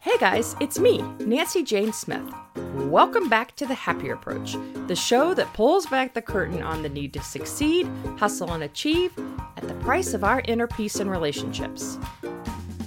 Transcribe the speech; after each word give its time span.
Hey 0.00 0.18
guys, 0.18 0.54
it's 0.60 0.78
me, 0.78 1.00
Nancy 1.20 1.62
Jane 1.62 1.92
Smith. 1.92 2.22
Welcome 2.74 3.30
back 3.30 3.56
to 3.56 3.66
The 3.66 3.74
Happier 3.74 4.12
Approach, 4.12 4.56
the 4.86 4.94
show 4.94 5.32
that 5.32 5.52
pulls 5.54 5.86
back 5.86 6.12
the 6.12 6.20
curtain 6.20 6.62
on 6.62 6.82
the 6.82 6.88
need 6.90 7.14
to 7.14 7.22
succeed, 7.22 7.90
hustle, 8.18 8.52
and 8.52 8.64
achieve 8.64 9.12
at 9.56 9.66
the 9.66 9.72
price 9.76 10.12
of 10.12 10.22
our 10.22 10.42
inner 10.44 10.66
peace 10.66 11.00
and 11.00 11.10
relationships. 11.10 11.98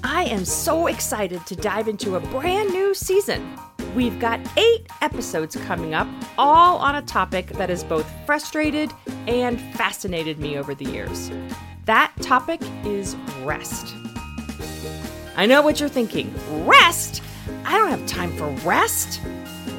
I 0.03 0.25
am 0.25 0.45
so 0.45 0.85
excited 0.85 1.43
to 1.47 1.55
dive 1.55 1.87
into 1.87 2.15
a 2.15 2.19
brand 2.19 2.69
new 2.69 2.93
season. 2.93 3.57
We've 3.95 4.19
got 4.19 4.39
eight 4.55 4.87
episodes 5.01 5.55
coming 5.55 5.95
up, 5.95 6.07
all 6.37 6.77
on 6.77 6.95
a 6.95 7.01
topic 7.01 7.47
that 7.53 7.69
has 7.69 7.83
both 7.83 8.09
frustrated 8.27 8.91
and 9.27 9.59
fascinated 9.75 10.37
me 10.37 10.57
over 10.57 10.75
the 10.75 10.85
years. 10.85 11.31
That 11.85 12.11
topic 12.21 12.61
is 12.85 13.15
rest. 13.43 13.95
I 15.35 15.45
know 15.45 15.61
what 15.61 15.79
you're 15.79 15.89
thinking. 15.89 16.33
Rest? 16.65 17.21
I 17.65 17.77
don't 17.77 17.89
have 17.89 18.05
time 18.05 18.31
for 18.33 18.49
rest. 18.67 19.21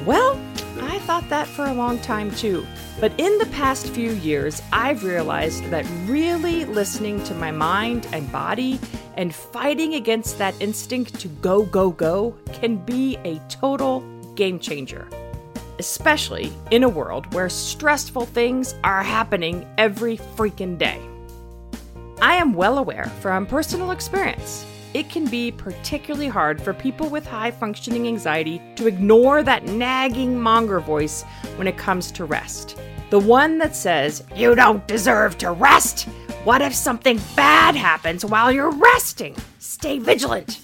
Well, 0.05 0.39
I 0.81 0.99
thought 0.99 1.29
that 1.29 1.47
for 1.47 1.65
a 1.65 1.73
long 1.73 1.99
time 1.99 2.31
too. 2.31 2.65
But 2.99 3.13
in 3.19 3.37
the 3.37 3.45
past 3.47 3.87
few 3.89 4.11
years, 4.11 4.61
I've 4.71 5.03
realized 5.03 5.65
that 5.65 5.85
really 6.05 6.65
listening 6.65 7.23
to 7.25 7.35
my 7.35 7.51
mind 7.51 8.07
and 8.13 8.31
body 8.31 8.79
and 9.15 9.33
fighting 9.33 9.95
against 9.95 10.37
that 10.39 10.59
instinct 10.59 11.19
to 11.19 11.27
go, 11.27 11.63
go, 11.65 11.91
go 11.91 12.35
can 12.51 12.77
be 12.77 13.17
a 13.23 13.39
total 13.49 14.01
game 14.35 14.59
changer. 14.59 15.07
Especially 15.79 16.51
in 16.71 16.83
a 16.83 16.89
world 16.89 17.31
where 17.33 17.49
stressful 17.49 18.25
things 18.27 18.75
are 18.83 19.03
happening 19.03 19.67
every 19.77 20.17
freaking 20.17 20.77
day. 20.77 21.01
I 22.21 22.35
am 22.35 22.53
well 22.53 22.77
aware 22.77 23.11
from 23.21 23.45
personal 23.45 23.91
experience 23.91 24.65
it 24.93 25.09
can 25.09 25.25
be 25.25 25.51
particularly 25.51 26.27
hard 26.27 26.61
for 26.61 26.73
people 26.73 27.09
with 27.09 27.25
high 27.25 27.51
functioning 27.51 28.07
anxiety 28.07 28.61
to 28.75 28.87
ignore 28.87 29.41
that 29.43 29.65
nagging 29.65 30.39
monger 30.39 30.79
voice 30.79 31.23
when 31.55 31.67
it 31.67 31.77
comes 31.77 32.11
to 32.11 32.25
rest. 32.25 32.77
The 33.09 33.19
one 33.19 33.57
that 33.59 33.75
says, 33.75 34.23
You 34.35 34.55
don't 34.55 34.87
deserve 34.87 35.37
to 35.39 35.51
rest! 35.51 36.07
What 36.43 36.61
if 36.61 36.75
something 36.75 37.19
bad 37.35 37.75
happens 37.75 38.25
while 38.25 38.51
you're 38.51 38.71
resting? 38.71 39.35
Stay 39.59 39.99
vigilant! 39.99 40.61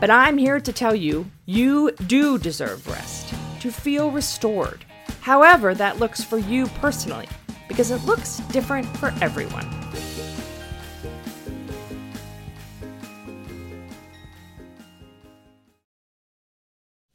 But 0.00 0.10
I'm 0.10 0.38
here 0.38 0.60
to 0.60 0.72
tell 0.72 0.94
you, 0.94 1.30
you 1.46 1.92
do 2.06 2.38
deserve 2.38 2.86
rest, 2.86 3.34
to 3.60 3.72
feel 3.72 4.10
restored. 4.10 4.84
However, 5.20 5.74
that 5.74 5.98
looks 5.98 6.22
for 6.22 6.38
you 6.38 6.66
personally, 6.80 7.28
because 7.68 7.90
it 7.90 8.04
looks 8.04 8.38
different 8.52 8.86
for 8.98 9.12
everyone. 9.20 9.77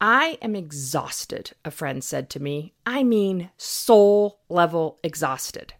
I 0.06 0.36
am 0.42 0.54
exhausted, 0.54 1.52
a 1.64 1.70
friend 1.70 2.04
said 2.04 2.28
to 2.30 2.38
me. 2.38 2.74
I 2.84 3.02
mean, 3.02 3.48
soul 3.56 4.38
level 4.50 4.98
exhausted. 5.02 5.72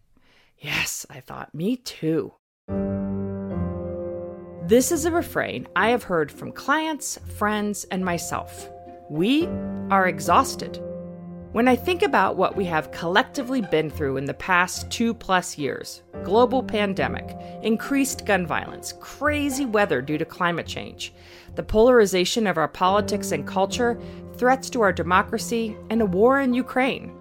Yes, 0.58 1.04
I 1.10 1.20
thought, 1.20 1.54
me 1.54 1.76
too. 1.76 2.32
This 4.66 4.92
is 4.92 5.04
a 5.04 5.10
refrain 5.10 5.68
I 5.76 5.90
have 5.90 6.04
heard 6.04 6.32
from 6.32 6.52
clients, 6.52 7.18
friends, 7.36 7.84
and 7.90 8.02
myself. 8.02 8.70
We 9.10 9.46
are 9.90 10.08
exhausted. 10.08 10.80
When 11.54 11.68
I 11.68 11.76
think 11.76 12.02
about 12.02 12.34
what 12.34 12.56
we 12.56 12.64
have 12.64 12.90
collectively 12.90 13.60
been 13.60 13.88
through 13.88 14.16
in 14.16 14.24
the 14.24 14.34
past 14.34 14.90
two 14.90 15.14
plus 15.14 15.56
years 15.56 16.02
global 16.24 16.64
pandemic, 16.64 17.38
increased 17.62 18.26
gun 18.26 18.44
violence, 18.44 18.92
crazy 18.98 19.64
weather 19.64 20.02
due 20.02 20.18
to 20.18 20.24
climate 20.24 20.66
change, 20.66 21.14
the 21.54 21.62
polarization 21.62 22.48
of 22.48 22.58
our 22.58 22.66
politics 22.66 23.30
and 23.30 23.46
culture, 23.46 23.96
threats 24.36 24.68
to 24.70 24.80
our 24.80 24.92
democracy, 24.92 25.76
and 25.90 26.02
a 26.02 26.06
war 26.06 26.40
in 26.40 26.54
Ukraine. 26.54 27.16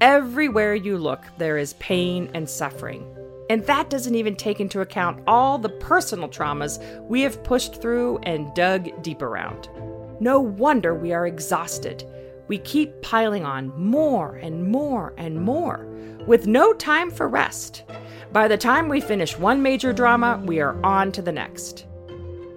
Everywhere 0.00 0.74
you 0.74 0.96
look, 0.96 1.22
there 1.36 1.58
is 1.58 1.74
pain 1.74 2.30
and 2.32 2.48
suffering. 2.48 3.04
And 3.50 3.66
that 3.66 3.90
doesn't 3.90 4.14
even 4.14 4.34
take 4.34 4.60
into 4.60 4.80
account 4.80 5.22
all 5.26 5.58
the 5.58 5.68
personal 5.68 6.30
traumas 6.30 6.80
we 7.06 7.20
have 7.20 7.44
pushed 7.44 7.82
through 7.82 8.16
and 8.22 8.54
dug 8.54 9.02
deep 9.02 9.20
around. 9.20 9.68
No 10.20 10.40
wonder 10.40 10.94
we 10.94 11.12
are 11.12 11.26
exhausted. 11.26 12.10
We 12.48 12.58
keep 12.58 13.00
piling 13.02 13.44
on 13.44 13.72
more 13.80 14.36
and 14.36 14.68
more 14.70 15.14
and 15.16 15.40
more, 15.40 15.86
with 16.26 16.46
no 16.46 16.72
time 16.72 17.10
for 17.10 17.28
rest. 17.28 17.84
By 18.32 18.48
the 18.48 18.58
time 18.58 18.88
we 18.88 19.00
finish 19.00 19.38
one 19.38 19.62
major 19.62 19.92
drama, 19.92 20.42
we 20.44 20.60
are 20.60 20.76
on 20.84 21.12
to 21.12 21.22
the 21.22 21.32
next. 21.32 21.86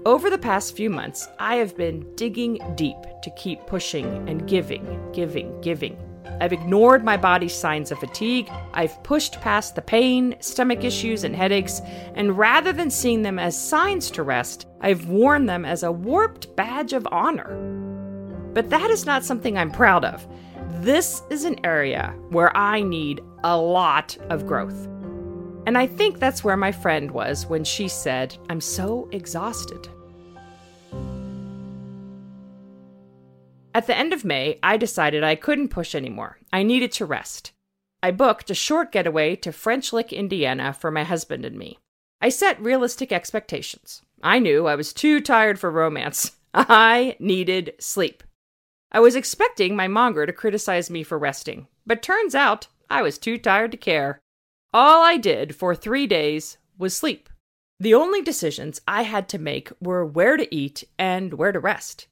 Over 0.06 0.30
the 0.30 0.38
past 0.38 0.76
few 0.76 0.90
months, 0.90 1.28
I 1.38 1.56
have 1.56 1.76
been 1.76 2.16
digging 2.16 2.60
deep 2.76 2.98
to 3.24 3.30
keep 3.32 3.66
pushing 3.68 4.28
and 4.30 4.48
giving, 4.48 5.12
giving, 5.12 5.60
giving. 5.62 5.98
I've 6.40 6.54
ignored 6.54 7.04
my 7.04 7.18
body's 7.18 7.54
signs 7.54 7.92
of 7.92 8.00
fatigue. 8.00 8.50
I've 8.74 9.02
pushed 9.04 9.42
past 9.42 9.76
the 9.76 9.82
pain, 9.82 10.36
stomach 10.40 10.84
issues, 10.84 11.24
and 11.24 11.36
headaches, 11.36 11.82
and 12.16 12.38
rather 12.38 12.72
than 12.74 12.90
seeing 12.90 13.22
them 13.22 13.40
as 13.40 13.62
signs 13.62 14.12
to 14.12 14.24
rest, 14.24 14.68
I've 14.82 15.08
worn 15.08 15.46
them 15.46 15.66
as 15.66 15.84
a 15.84 15.92
warped 15.92 16.56
badge 16.56 16.94
of 16.94 17.08
honor. 17.12 17.87
But 18.58 18.72
that 18.72 18.90
is 18.90 19.06
not 19.06 19.24
something 19.24 19.56
I'm 19.56 19.70
proud 19.70 20.04
of. 20.04 20.26
This 20.84 21.22
is 21.30 21.44
an 21.44 21.64
area 21.64 22.16
where 22.30 22.58
I 22.58 22.82
need 22.82 23.22
a 23.44 23.56
lot 23.56 24.18
of 24.32 24.48
growth. 24.48 24.88
And 25.68 25.78
I 25.78 25.86
think 25.86 26.18
that's 26.18 26.44
where 26.44 26.58
my 26.58 26.72
friend 26.72 27.12
was 27.12 27.46
when 27.46 27.64
she 27.64 27.88
said, 27.88 28.36
I'm 28.50 28.60
so 28.60 29.10
exhausted. 29.12 29.88
At 33.76 33.86
the 33.86 33.96
end 33.96 34.12
of 34.12 34.26
May, 34.26 34.58
I 34.64 34.76
decided 34.76 35.24
I 35.24 35.36
couldn't 35.36 35.68
push 35.68 35.94
anymore. 35.94 36.40
I 36.52 36.64
needed 36.64 36.92
to 36.94 37.06
rest. 37.06 37.52
I 38.02 38.10
booked 38.10 38.50
a 38.50 38.56
short 38.56 38.92
getaway 38.92 39.36
to 39.36 39.52
French 39.52 39.94
Lick, 39.94 40.12
Indiana 40.12 40.74
for 40.74 40.90
my 40.90 41.04
husband 41.04 41.46
and 41.46 41.60
me. 41.60 41.78
I 42.22 42.30
set 42.30 42.60
realistic 42.60 43.12
expectations. 43.12 44.02
I 44.24 44.40
knew 44.40 44.66
I 44.66 44.74
was 44.74 44.94
too 44.94 45.22
tired 45.22 45.60
for 45.60 45.70
romance. 45.70 46.32
I 46.56 47.18
needed 47.20 47.76
sleep. 47.80 48.24
I 48.92 49.00
was 49.00 49.16
expecting 49.16 49.76
my 49.76 49.88
monger 49.88 50.26
to 50.26 50.34
criticize 50.34 50.90
me 50.90 51.04
for 51.04 51.18
resting, 51.18 51.68
but 51.86 52.02
turns 52.02 52.34
out 52.34 52.68
I 52.90 53.02
was 53.02 53.18
too 53.18 53.38
tired 53.38 53.72
to 53.72 53.78
care. 53.78 54.20
All 54.74 55.04
I 55.04 55.18
did 55.18 55.56
for 55.56 55.76
three 55.76 56.08
days 56.08 56.58
was 56.78 56.96
sleep. 56.96 57.30
The 57.80 57.94
only 57.94 58.22
decisions 58.22 58.82
I 58.88 59.04
had 59.04 59.30
to 59.30 59.38
make 59.38 59.72
were 59.80 60.06
where 60.06 60.38
to 60.38 60.54
eat 60.56 60.84
and 60.98 61.34
where 61.34 61.52
to 61.52 61.60
rest. 61.60 62.08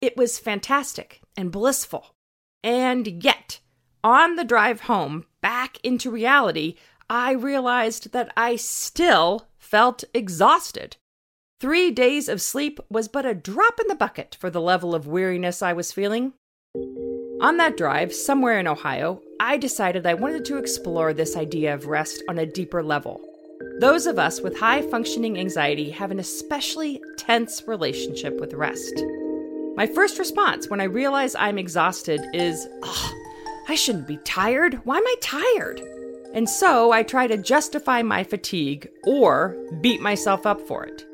It 0.00 0.16
was 0.16 0.38
fantastic 0.38 1.20
and 1.36 1.50
blissful. 1.50 2.14
And 2.62 3.24
yet, 3.24 3.60
on 4.04 4.36
the 4.36 4.44
drive 4.44 4.82
home 4.82 5.26
back 5.40 5.78
into 5.82 6.10
reality, 6.10 6.76
I 7.08 7.32
realized 7.32 8.12
that 8.12 8.32
I 8.36 8.56
still 8.56 9.48
felt 9.58 10.04
exhausted. 10.14 10.96
Three 11.62 11.92
days 11.92 12.28
of 12.28 12.42
sleep 12.42 12.80
was 12.90 13.06
but 13.06 13.24
a 13.24 13.34
drop 13.34 13.78
in 13.78 13.86
the 13.86 13.94
bucket 13.94 14.36
for 14.40 14.50
the 14.50 14.60
level 14.60 14.96
of 14.96 15.06
weariness 15.06 15.62
I 15.62 15.72
was 15.72 15.92
feeling. 15.92 16.32
On 17.40 17.56
that 17.58 17.76
drive, 17.76 18.12
somewhere 18.12 18.58
in 18.58 18.66
Ohio, 18.66 19.22
I 19.38 19.58
decided 19.58 20.04
I 20.04 20.14
wanted 20.14 20.44
to 20.46 20.56
explore 20.56 21.14
this 21.14 21.36
idea 21.36 21.72
of 21.72 21.86
rest 21.86 22.20
on 22.28 22.40
a 22.40 22.46
deeper 22.46 22.82
level. 22.82 23.20
Those 23.78 24.08
of 24.08 24.18
us 24.18 24.40
with 24.40 24.58
high 24.58 24.82
functioning 24.82 25.38
anxiety 25.38 25.88
have 25.90 26.10
an 26.10 26.18
especially 26.18 27.00
tense 27.16 27.62
relationship 27.68 28.40
with 28.40 28.54
rest. 28.54 29.00
My 29.76 29.86
first 29.86 30.18
response 30.18 30.68
when 30.68 30.80
I 30.80 30.98
realize 30.98 31.36
I'm 31.36 31.58
exhausted 31.58 32.22
is, 32.34 32.66
oh, 32.82 33.12
I 33.68 33.76
shouldn't 33.76 34.08
be 34.08 34.18
tired. 34.24 34.80
Why 34.82 34.96
am 34.96 35.06
I 35.06 35.14
tired? 35.20 35.80
And 36.34 36.48
so 36.48 36.90
I 36.90 37.04
try 37.04 37.28
to 37.28 37.36
justify 37.36 38.02
my 38.02 38.24
fatigue 38.24 38.88
or 39.06 39.56
beat 39.80 40.00
myself 40.00 40.44
up 40.44 40.60
for 40.66 40.84
it. 40.84 41.06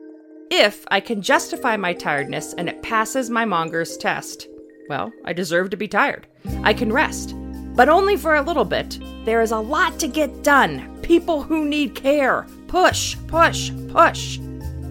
If 0.50 0.86
I 0.90 1.00
can 1.00 1.20
justify 1.20 1.76
my 1.76 1.92
tiredness 1.92 2.54
and 2.54 2.70
it 2.70 2.82
passes 2.82 3.28
my 3.28 3.44
monger's 3.44 3.98
test, 3.98 4.48
well, 4.88 5.12
I 5.26 5.34
deserve 5.34 5.68
to 5.70 5.76
be 5.76 5.88
tired. 5.88 6.26
I 6.62 6.72
can 6.72 6.90
rest. 6.90 7.34
But 7.76 7.90
only 7.90 8.16
for 8.16 8.34
a 8.34 8.42
little 8.42 8.64
bit. 8.64 8.98
There 9.26 9.42
is 9.42 9.50
a 9.50 9.58
lot 9.58 9.98
to 9.98 10.08
get 10.08 10.42
done. 10.42 10.98
People 11.02 11.42
who 11.42 11.66
need 11.66 11.94
care. 11.94 12.46
Push, 12.66 13.16
push, 13.26 13.70
push. 13.88 14.38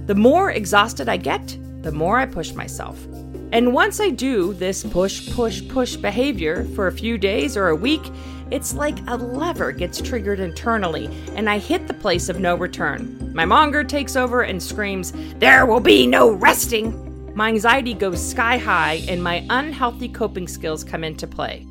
The 0.05 0.15
more 0.15 0.51
exhausted 0.51 1.09
I 1.09 1.17
get, 1.17 1.57
the 1.81 1.91
more 1.91 2.19
I 2.19 2.27
push 2.27 2.53
myself. 2.53 3.03
And 3.51 3.73
once 3.73 3.99
I 3.99 4.11
do 4.11 4.53
this 4.53 4.83
push, 4.83 5.31
push, 5.31 5.67
push 5.67 5.95
behavior 5.95 6.65
for 6.75 6.85
a 6.85 6.91
few 6.91 7.17
days 7.17 7.57
or 7.57 7.69
a 7.69 7.75
week, 7.75 8.03
it's 8.51 8.73
like 8.73 8.97
a 9.07 9.17
lever 9.17 9.71
gets 9.71 10.01
triggered 10.01 10.39
internally, 10.39 11.09
and 11.35 11.49
I 11.49 11.57
hit 11.57 11.87
the 11.87 11.93
place 11.93 12.29
of 12.29 12.39
no 12.39 12.55
return. 12.55 13.31
My 13.33 13.45
monger 13.45 13.83
takes 13.83 14.15
over 14.15 14.41
and 14.41 14.61
screams, 14.61 15.13
There 15.39 15.65
will 15.65 15.79
be 15.79 16.07
no 16.07 16.31
resting! 16.31 17.33
My 17.35 17.49
anxiety 17.49 17.93
goes 17.93 18.25
sky 18.25 18.57
high, 18.57 19.03
and 19.07 19.23
my 19.23 19.45
unhealthy 19.49 20.09
coping 20.09 20.47
skills 20.47 20.83
come 20.83 21.03
into 21.03 21.27
play. 21.27 21.65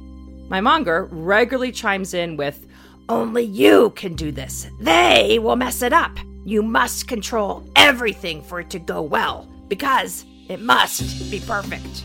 My 0.48 0.60
monger 0.60 1.08
regularly 1.10 1.72
chimes 1.72 2.14
in 2.14 2.36
with, 2.36 2.66
Only 3.08 3.42
you 3.42 3.90
can 3.90 4.14
do 4.14 4.30
this. 4.30 4.68
They 4.80 5.38
will 5.40 5.56
mess 5.56 5.82
it 5.82 5.92
up. 5.92 6.18
You 6.44 6.62
must 6.62 7.08
control 7.08 7.68
everything 7.74 8.42
for 8.42 8.60
it 8.60 8.70
to 8.70 8.78
go 8.78 9.02
well, 9.02 9.48
because 9.68 10.24
It 10.48 10.60
must 10.60 11.28
be 11.30 11.40
perfect. 11.40 12.04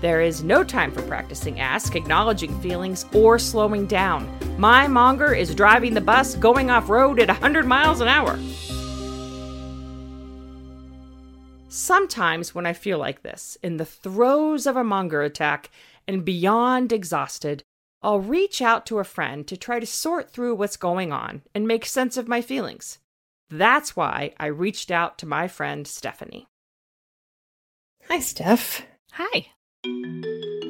There 0.00 0.20
is 0.20 0.44
no 0.44 0.62
time 0.62 0.92
for 0.92 1.02
practicing 1.02 1.58
ask, 1.58 1.96
acknowledging 1.96 2.58
feelings, 2.60 3.04
or 3.12 3.38
slowing 3.38 3.86
down. 3.86 4.30
My 4.56 4.86
monger 4.86 5.34
is 5.34 5.54
driving 5.54 5.94
the 5.94 6.00
bus 6.00 6.36
going 6.36 6.70
off 6.70 6.88
road 6.88 7.18
at 7.18 7.28
100 7.28 7.66
miles 7.66 8.00
an 8.00 8.06
hour. 8.06 8.38
Sometimes, 11.68 12.54
when 12.54 12.64
I 12.64 12.72
feel 12.72 12.98
like 12.98 13.22
this, 13.22 13.58
in 13.62 13.76
the 13.76 13.84
throes 13.84 14.66
of 14.66 14.76
a 14.76 14.84
monger 14.84 15.22
attack 15.22 15.70
and 16.06 16.24
beyond 16.24 16.92
exhausted, 16.92 17.64
I'll 18.00 18.20
reach 18.20 18.62
out 18.62 18.86
to 18.86 19.00
a 19.00 19.04
friend 19.04 19.46
to 19.48 19.56
try 19.56 19.80
to 19.80 19.86
sort 19.86 20.30
through 20.30 20.54
what's 20.54 20.76
going 20.76 21.12
on 21.12 21.42
and 21.54 21.66
make 21.66 21.84
sense 21.84 22.16
of 22.16 22.28
my 22.28 22.40
feelings. 22.40 22.98
That's 23.50 23.96
why 23.96 24.32
I 24.38 24.46
reached 24.46 24.90
out 24.90 25.18
to 25.18 25.26
my 25.26 25.48
friend 25.48 25.86
Stephanie. 25.88 26.46
Hi, 28.08 28.20
Steph. 28.20 28.86
Hi. 29.12 29.48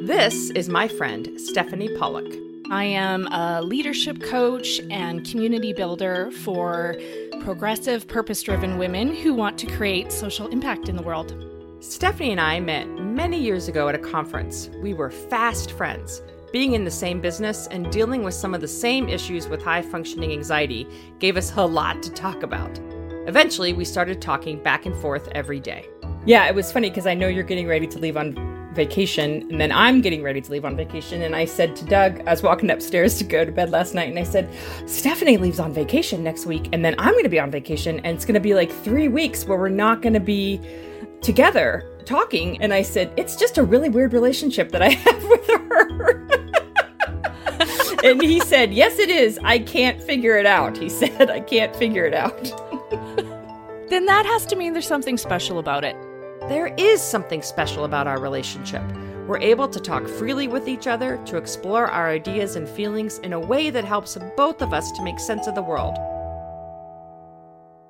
This 0.09 0.49
is 0.53 0.71
my 0.71 0.89
friend 0.89 1.39
Stephanie 1.39 1.95
Pollock. 1.99 2.33
I 2.71 2.85
am 2.85 3.27
a 3.27 3.61
leadership 3.61 4.23
coach 4.23 4.81
and 4.91 5.23
community 5.23 5.75
builder 5.75 6.31
for 6.31 6.97
progressive, 7.41 8.09
purpose 8.09 8.43
driven 8.43 8.79
women 8.79 9.15
who 9.15 9.35
want 9.35 9.59
to 9.59 9.67
create 9.67 10.11
social 10.11 10.49
impact 10.49 10.89
in 10.89 10.97
the 10.97 11.03
world. 11.03 11.35
Stephanie 11.81 12.31
and 12.31 12.41
I 12.41 12.59
met 12.59 12.89
many 12.89 13.39
years 13.39 13.69
ago 13.69 13.87
at 13.89 13.95
a 13.95 13.99
conference. 13.99 14.71
We 14.83 14.95
were 14.95 15.11
fast 15.11 15.73
friends. 15.73 16.23
Being 16.53 16.73
in 16.73 16.85
the 16.85 16.91
same 16.91 17.21
business 17.21 17.67
and 17.67 17.93
dealing 17.93 18.23
with 18.23 18.33
some 18.33 18.55
of 18.55 18.63
the 18.63 18.67
same 18.67 19.11
issues 19.11 19.47
with 19.47 19.63
high 19.63 19.83
functioning 19.83 20.33
anxiety 20.33 20.87
gave 21.19 21.37
us 21.37 21.53
a 21.55 21.67
lot 21.67 22.03
to 22.03 22.11
talk 22.11 22.43
about. 22.43 22.79
Eventually, 23.27 23.75
we 23.75 23.85
started 23.85 24.23
talking 24.23 24.63
back 24.63 24.87
and 24.87 24.97
forth 24.97 25.29
every 25.33 25.61
day. 25.61 25.87
Yeah, 26.25 26.47
it 26.47 26.55
was 26.55 26.73
funny 26.73 26.89
because 26.89 27.07
I 27.07 27.15
know 27.15 27.29
you're 27.29 27.43
getting 27.43 27.69
ready 27.69 27.87
to 27.87 27.99
leave 27.99 28.17
on 28.17 28.48
vacation, 28.79 29.43
and 29.51 29.61
then 29.61 29.71
I'm 29.71 30.01
getting 30.01 30.23
ready 30.23 30.41
to 30.41 30.51
leave 30.51 30.65
on 30.65 30.77
vacation. 30.77 31.21
And 31.23 31.37
I 31.37 31.45
said 31.45 31.77
to 31.77 31.85
Doug, 31.85 32.23
I 32.27 32.31
was 32.31 32.43
walking 32.43 32.71
upstairs 32.71 33.19
to 33.19 33.25
go 33.25 33.45
to 33.45 33.53
bed 33.53 33.71
last 33.71 33.93
night, 33.93 34.09
and 34.09 34.19
I 34.19 34.23
said, 34.23 34.49
Stephanie 34.87 35.37
leaves 35.37 35.59
on 35.59 35.75
vacation 35.75 36.25
next 36.25 36.47
week, 36.47 36.69
and 36.73 36.83
then 36.83 36.95
I'm 36.99 37.13
going 37.13 37.25
to 37.25 37.29
be 37.29 37.41
on 37.41 37.51
vacation, 37.51 37.99
and 38.01 38.17
it's 38.17 38.25
going 38.25 38.35
to 38.35 38.41
be 38.41 38.55
like 38.55 38.71
three 38.71 39.09
weeks 39.09 39.45
where 39.45 39.59
we're 39.59 39.69
not 39.69 40.01
going 40.01 40.15
to 40.15 40.21
be 40.21 40.61
together 41.21 41.85
talking. 42.05 42.61
And 42.63 42.73
I 42.73 42.83
said, 42.83 43.13
It's 43.17 43.37
just 43.37 43.59
a 43.59 43.63
really 43.63 43.89
weird 43.89 44.13
relationship 44.13 44.71
that 44.73 44.83
I 44.83 44.89
have 45.05 45.25
with 45.25 45.47
her. 45.49 46.29
and 48.05 48.23
he 48.23 48.41
said, 48.41 48.73
Yes, 48.73 48.99
it 48.99 49.11
is. 49.11 49.39
I 49.43 49.59
can't 49.59 50.03
figure 50.03 50.37
it 50.37 50.47
out. 50.47 50.77
He 50.77 50.89
said, 50.89 51.31
I 51.31 51.41
can't 51.41 51.75
figure 51.77 52.07
it 52.07 52.15
out. 52.15 52.43
then 53.91 54.07
that 54.07 54.25
has 54.27 54.47
to 54.47 54.57
mean 54.57 54.73
there's 54.73 54.87
something 54.87 55.17
special 55.17 55.59
about 55.59 55.85
it. 55.85 55.97
There 56.49 56.73
is 56.79 57.03
something 57.03 57.43
special 57.43 57.85
about 57.85 58.07
our 58.07 58.19
relationship. 58.19 58.83
We're 59.27 59.37
able 59.37 59.69
to 59.69 59.79
talk 59.79 60.09
freely 60.09 60.49
with 60.49 60.67
each 60.67 60.87
other, 60.87 61.23
to 61.27 61.37
explore 61.37 61.87
our 61.87 62.09
ideas 62.09 62.57
and 62.57 62.67
feelings 62.67 63.19
in 63.19 63.35
a 63.35 63.39
way 63.39 63.69
that 63.69 63.85
helps 63.85 64.17
both 64.35 64.63
of 64.63 64.73
us 64.73 64.91
to 64.93 65.03
make 65.03 65.21
sense 65.21 65.47
of 65.47 65.55
the 65.55 65.63
world. 65.63 65.99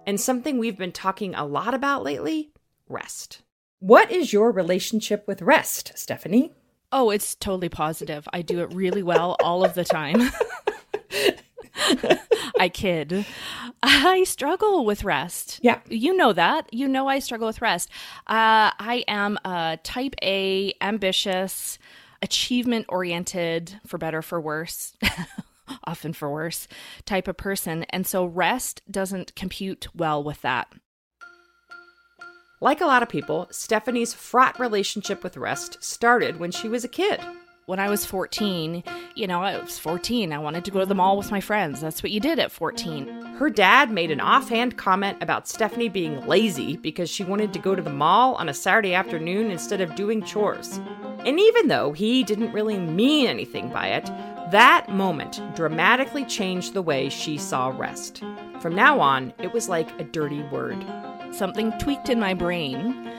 And 0.09 0.21
something 0.21 0.59
we've 0.59 0.77
been 0.77 0.91
talking 0.91 1.37
a 1.37 1.47
lot 1.47 1.73
about 1.73 2.03
lately 2.03 2.51
rest. 2.89 3.43
What 3.79 4.11
is 4.11 4.33
your 4.33 4.51
relationship 4.51 5.29
with 5.29 5.41
rest, 5.41 5.93
Stephanie? 5.95 6.53
Oh, 6.91 7.11
it's 7.11 7.37
totally 7.37 7.69
positive. 7.69 8.27
I 8.33 8.43
do 8.43 8.59
it 8.59 8.75
really 8.75 9.05
well 9.05 9.37
all 9.41 9.65
of 9.65 9.75
the 9.75 9.85
time. 9.85 10.33
I 12.59 12.71
kid. 12.73 13.27
I 13.83 14.25
struggle 14.25 14.85
with 14.85 15.05
rest. 15.05 15.61
Yeah. 15.63 15.81
You 15.89 16.17
know 16.17 16.33
that. 16.33 16.73
You 16.73 16.89
know 16.89 17.09
I 17.09 17.19
struggle 17.19 17.47
with 17.47 17.63
rest. 17.63 17.91
Uh, 18.27 18.75
I 18.79 19.05
am 19.07 19.39
a 19.45 19.79
type 19.83 20.15
A, 20.23 20.75
ambitious, 20.81 21.79
achievement 22.23 22.87
oriented, 22.89 23.81
for 23.87 23.99
better, 23.99 24.23
for 24.23 24.41
worse. 24.41 24.97
often 25.85 26.13
for 26.13 26.31
worse, 26.31 26.67
type 27.05 27.29
of 27.29 27.37
person. 27.37 27.85
And 27.91 28.07
so 28.07 28.25
rest 28.25 28.83
doesn't 28.91 29.35
compute 29.35 29.89
well 29.95 30.23
with 30.23 30.41
that. 30.43 30.73
Like 32.61 32.81
a 32.81 32.87
lot 32.87 33.03
of 33.03 33.09
people, 33.09 33.47
Stephanie's 33.51 34.15
fraught 34.15 34.59
relationship 34.59 35.23
with 35.23 35.37
rest 35.37 35.83
started 35.83 36.41
when 36.41 36.51
she 36.51 36.69
was 36.69 36.85
a 36.85 36.89
kid. 36.89 37.21
When 37.69 37.79
I 37.79 37.91
was 37.91 38.06
14, 38.06 38.82
you 39.15 39.26
know, 39.26 39.43
I 39.43 39.61
was 39.61 39.79
14. 39.79 40.32
I 40.32 40.38
wanted 40.38 40.65
to 40.65 40.70
go 40.70 40.81
to 40.81 40.87
the 40.87 40.94
mall 40.94 41.19
with 41.19 41.31
my 41.31 41.43
friends. 41.43 41.82
That's 41.82 42.03
what 42.03 42.12
you 42.12 42.19
did 42.19 42.38
at 42.38 42.50
14. 42.50 43.35
Her 43.37 43.50
dad 43.50 43.91
made 43.91 44.11
an 44.11 44.23
offhand 44.23 44.79
comment 44.79 45.19
about 45.20 45.47
Stephanie 45.47 45.91
being 45.91 46.26
lazy 46.26 46.79
because 46.79 47.11
she 47.11 47.25
wanted 47.25 47.53
to 47.53 47.59
go 47.59 47.75
to 47.75 47.82
the 47.82 47.91
mall 47.91 48.37
on 48.37 48.49
a 48.49 48.55
Saturday 48.55 48.94
afternoon 48.94 49.50
instead 49.50 49.82
of 49.82 49.94
doing 49.97 50.23
chores. 50.23 50.81
And 51.26 51.38
even 51.38 51.69
though 51.69 51.93
he 51.93 52.25
didn't 52.25 52.55
really 52.55 52.79
mean 52.79 53.26
anything 53.26 53.69
by 53.69 53.88
it, 53.88 54.06
that 54.50 54.87
moment 54.88 55.43
dramatically 55.55 56.25
changed 56.25 56.73
the 56.73 56.81
way 56.81 57.11
she 57.11 57.37
saw 57.37 57.69
rest. 57.76 58.25
From 58.61 58.75
now 58.75 58.99
on, 58.99 59.35
it 59.41 59.53
was 59.53 59.69
like 59.69 59.91
a 60.00 60.05
dirty 60.05 60.43
word 60.44 60.82
something 61.32 61.73
tweaked 61.73 62.09
in 62.09 62.19
my 62.19 62.32
brain. 62.32 63.12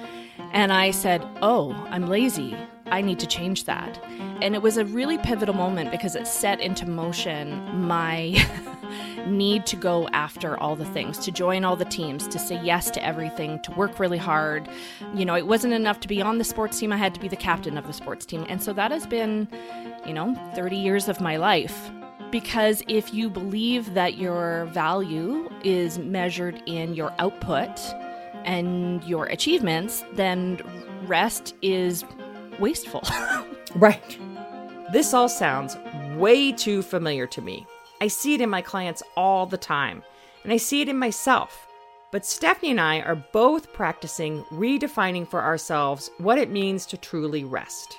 And 0.54 0.74
I 0.74 0.90
said, 0.90 1.24
Oh, 1.44 1.74
I'm 1.92 2.08
lazy. 2.08 2.58
I 2.92 3.02
need 3.02 3.20
to 3.20 3.28
change 3.28 3.66
that. 3.66 4.02
And 4.42 4.56
it 4.56 4.62
was 4.62 4.78
a 4.78 4.86
really 4.86 5.18
pivotal 5.18 5.54
moment 5.54 5.92
because 5.92 6.16
it 6.16 6.28
set 6.28 6.60
into 6.60 6.88
motion 6.88 7.88
my 7.88 8.36
need 9.28 9.66
to 9.68 9.76
go 9.76 10.08
after 10.10 10.58
all 10.58 10.76
the 10.76 10.86
things, 10.86 11.18
to 11.20 11.32
join 11.32 11.64
all 11.64 11.76
the 11.76 11.86
teams, 11.86 12.28
to 12.28 12.40
say 12.40 12.60
yes 12.64 12.90
to 12.92 13.04
everything, 13.04 13.62
to 13.62 13.72
work 13.72 14.00
really 14.00 14.18
hard. 14.18 14.70
You 15.14 15.26
know, 15.26 15.36
it 15.36 15.48
wasn't 15.48 15.74
enough 15.74 16.00
to 16.02 16.08
be 16.08 16.22
on 16.22 16.38
the 16.38 16.44
sports 16.44 16.80
team, 16.80 16.92
I 16.92 16.98
had 16.98 17.14
to 17.14 17.20
be 17.20 17.28
the 17.28 17.36
captain 17.36 17.78
of 17.78 17.88
the 17.88 17.94
sports 17.94 18.26
team. 18.26 18.46
And 18.50 18.62
so 18.62 18.74
that 18.74 18.92
has 18.92 19.06
been, 19.06 19.48
you 20.06 20.14
know, 20.14 20.36
30 20.56 20.78
years 20.78 21.08
of 21.08 21.22
my 21.22 21.38
life. 21.38 21.92
Because 22.32 22.84
if 22.88 23.14
you 23.14 23.30
believe 23.30 23.96
that 23.96 24.18
your 24.18 24.66
value 24.66 25.50
is 25.64 25.98
measured 25.98 26.62
in 26.68 26.94
your 26.94 27.12
output 27.18 27.80
and 28.46 29.04
your 29.04 29.26
achievements, 29.26 30.04
then 30.14 30.60
rest 31.06 31.56
is 31.64 32.04
wasteful. 32.60 33.02
right. 33.76 34.18
This 34.92 35.14
all 35.14 35.30
sounds 35.30 35.78
way 36.18 36.52
too 36.52 36.82
familiar 36.82 37.28
to 37.28 37.42
me. 37.42 37.66
I 38.02 38.08
see 38.08 38.34
it 38.34 38.42
in 38.42 38.50
my 38.50 38.62
clients 38.62 39.04
all 39.16 39.46
the 39.46 39.58
time, 39.58 40.04
and 40.44 40.54
I 40.54 40.58
see 40.58 40.82
it 40.82 40.90
in 40.90 40.98
myself. 40.98 41.68
But 42.12 42.26
Stephanie 42.26 42.72
and 42.72 42.82
I 42.82 43.02
are 43.02 43.24
both 43.34 43.72
practicing 43.72 44.44
redefining 44.46 45.28
for 45.28 45.44
ourselves 45.44 46.10
what 46.18 46.40
it 46.40 46.50
means 46.50 46.86
to 46.88 46.98
truly 46.98 47.44
rest. 47.44 47.98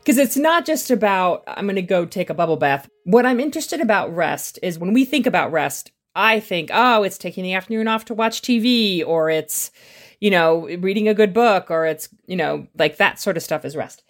Because 0.00 0.18
it's 0.18 0.36
not 0.36 0.66
just 0.66 0.90
about, 0.90 1.44
I'm 1.46 1.66
going 1.66 1.76
to 1.76 1.82
go 1.82 2.04
take 2.04 2.28
a 2.28 2.34
bubble 2.34 2.56
bath. 2.56 2.88
What 3.04 3.24
I'm 3.24 3.40
interested 3.40 3.80
about 3.80 4.14
rest 4.14 4.58
is 4.62 4.78
when 4.78 4.92
we 4.92 5.04
think 5.04 5.26
about 5.26 5.52
rest, 5.52 5.92
I 6.14 6.40
think, 6.40 6.70
oh, 6.72 7.04
it's 7.04 7.18
taking 7.18 7.44
the 7.44 7.54
afternoon 7.54 7.88
off 7.88 8.04
to 8.06 8.14
watch 8.14 8.42
TV, 8.42 9.06
or 9.06 9.30
it's, 9.30 9.70
you 10.24 10.30
know, 10.30 10.66
reading 10.78 11.06
a 11.06 11.12
good 11.12 11.34
book, 11.34 11.70
or 11.70 11.84
it's, 11.84 12.08
you 12.24 12.34
know, 12.34 12.66
like 12.78 12.96
that 12.96 13.20
sort 13.20 13.36
of 13.36 13.42
stuff 13.42 13.62
is 13.62 13.76
rest. 13.76 14.02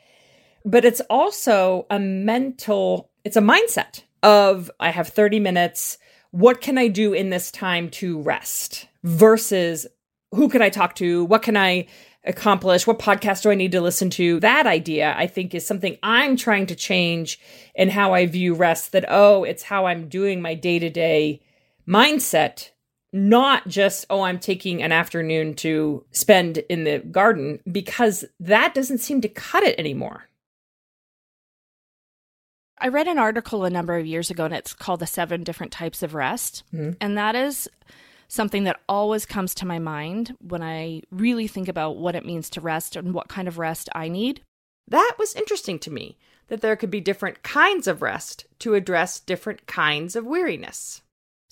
But 0.64 0.84
it's 0.84 1.00
also 1.10 1.86
a 1.90 1.98
mental, 1.98 3.10
it's 3.24 3.36
a 3.36 3.40
mindset 3.40 4.04
of 4.22 4.70
I 4.78 4.90
have 4.92 5.08
30 5.08 5.40
minutes. 5.40 5.98
What 6.30 6.60
can 6.60 6.78
I 6.78 6.86
do 6.86 7.14
in 7.14 7.30
this 7.30 7.50
time 7.50 7.90
to 7.98 8.22
rest 8.22 8.86
versus 9.02 9.88
who 10.30 10.48
can 10.48 10.62
I 10.62 10.68
talk 10.70 10.94
to? 10.96 11.24
What 11.24 11.42
can 11.42 11.56
I 11.56 11.88
accomplish? 12.22 12.86
What 12.86 13.00
podcast 13.00 13.42
do 13.42 13.50
I 13.50 13.56
need 13.56 13.72
to 13.72 13.80
listen 13.80 14.08
to? 14.10 14.38
That 14.38 14.68
idea, 14.68 15.16
I 15.18 15.26
think, 15.26 15.52
is 15.52 15.66
something 15.66 15.98
I'm 16.00 16.36
trying 16.36 16.66
to 16.66 16.76
change 16.76 17.40
in 17.74 17.88
how 17.90 18.14
I 18.14 18.26
view 18.26 18.54
rest. 18.54 18.92
That, 18.92 19.04
oh, 19.08 19.42
it's 19.42 19.64
how 19.64 19.86
I'm 19.86 20.08
doing 20.08 20.40
my 20.40 20.54
day 20.54 20.78
to 20.78 20.90
day 20.90 21.42
mindset, 21.88 22.70
not 23.14 23.68
just, 23.68 24.04
oh, 24.10 24.22
I'm 24.22 24.40
taking 24.40 24.82
an 24.82 24.90
afternoon 24.90 25.54
to 25.54 26.04
spend 26.10 26.58
in 26.58 26.82
the 26.82 26.98
garden, 26.98 27.60
because 27.70 28.24
that 28.40 28.74
doesn't 28.74 28.98
seem 28.98 29.20
to 29.20 29.28
cut 29.28 29.62
it 29.62 29.78
anymore. 29.78 30.28
I 32.76 32.88
read 32.88 33.06
an 33.06 33.18
article 33.18 33.64
a 33.64 33.70
number 33.70 33.96
of 33.96 34.04
years 34.04 34.30
ago, 34.30 34.46
and 34.46 34.52
it's 34.52 34.72
called 34.72 34.98
The 34.98 35.06
Seven 35.06 35.44
Different 35.44 35.70
Types 35.70 36.02
of 36.02 36.12
Rest. 36.12 36.64
Mm-hmm. 36.74 36.94
And 37.00 37.16
that 37.16 37.36
is 37.36 37.68
something 38.26 38.64
that 38.64 38.80
always 38.88 39.24
comes 39.26 39.54
to 39.54 39.66
my 39.66 39.78
mind 39.78 40.36
when 40.40 40.60
I 40.60 41.02
really 41.12 41.46
think 41.46 41.68
about 41.68 41.96
what 41.96 42.16
it 42.16 42.26
means 42.26 42.50
to 42.50 42.60
rest 42.60 42.96
and 42.96 43.14
what 43.14 43.28
kind 43.28 43.46
of 43.46 43.58
rest 43.58 43.88
I 43.94 44.08
need. 44.08 44.40
That 44.88 45.14
was 45.20 45.36
interesting 45.36 45.78
to 45.78 45.90
me 45.92 46.18
that 46.48 46.62
there 46.62 46.74
could 46.74 46.90
be 46.90 47.00
different 47.00 47.44
kinds 47.44 47.86
of 47.86 48.02
rest 48.02 48.44
to 48.58 48.74
address 48.74 49.20
different 49.20 49.66
kinds 49.68 50.16
of 50.16 50.26
weariness. 50.26 51.00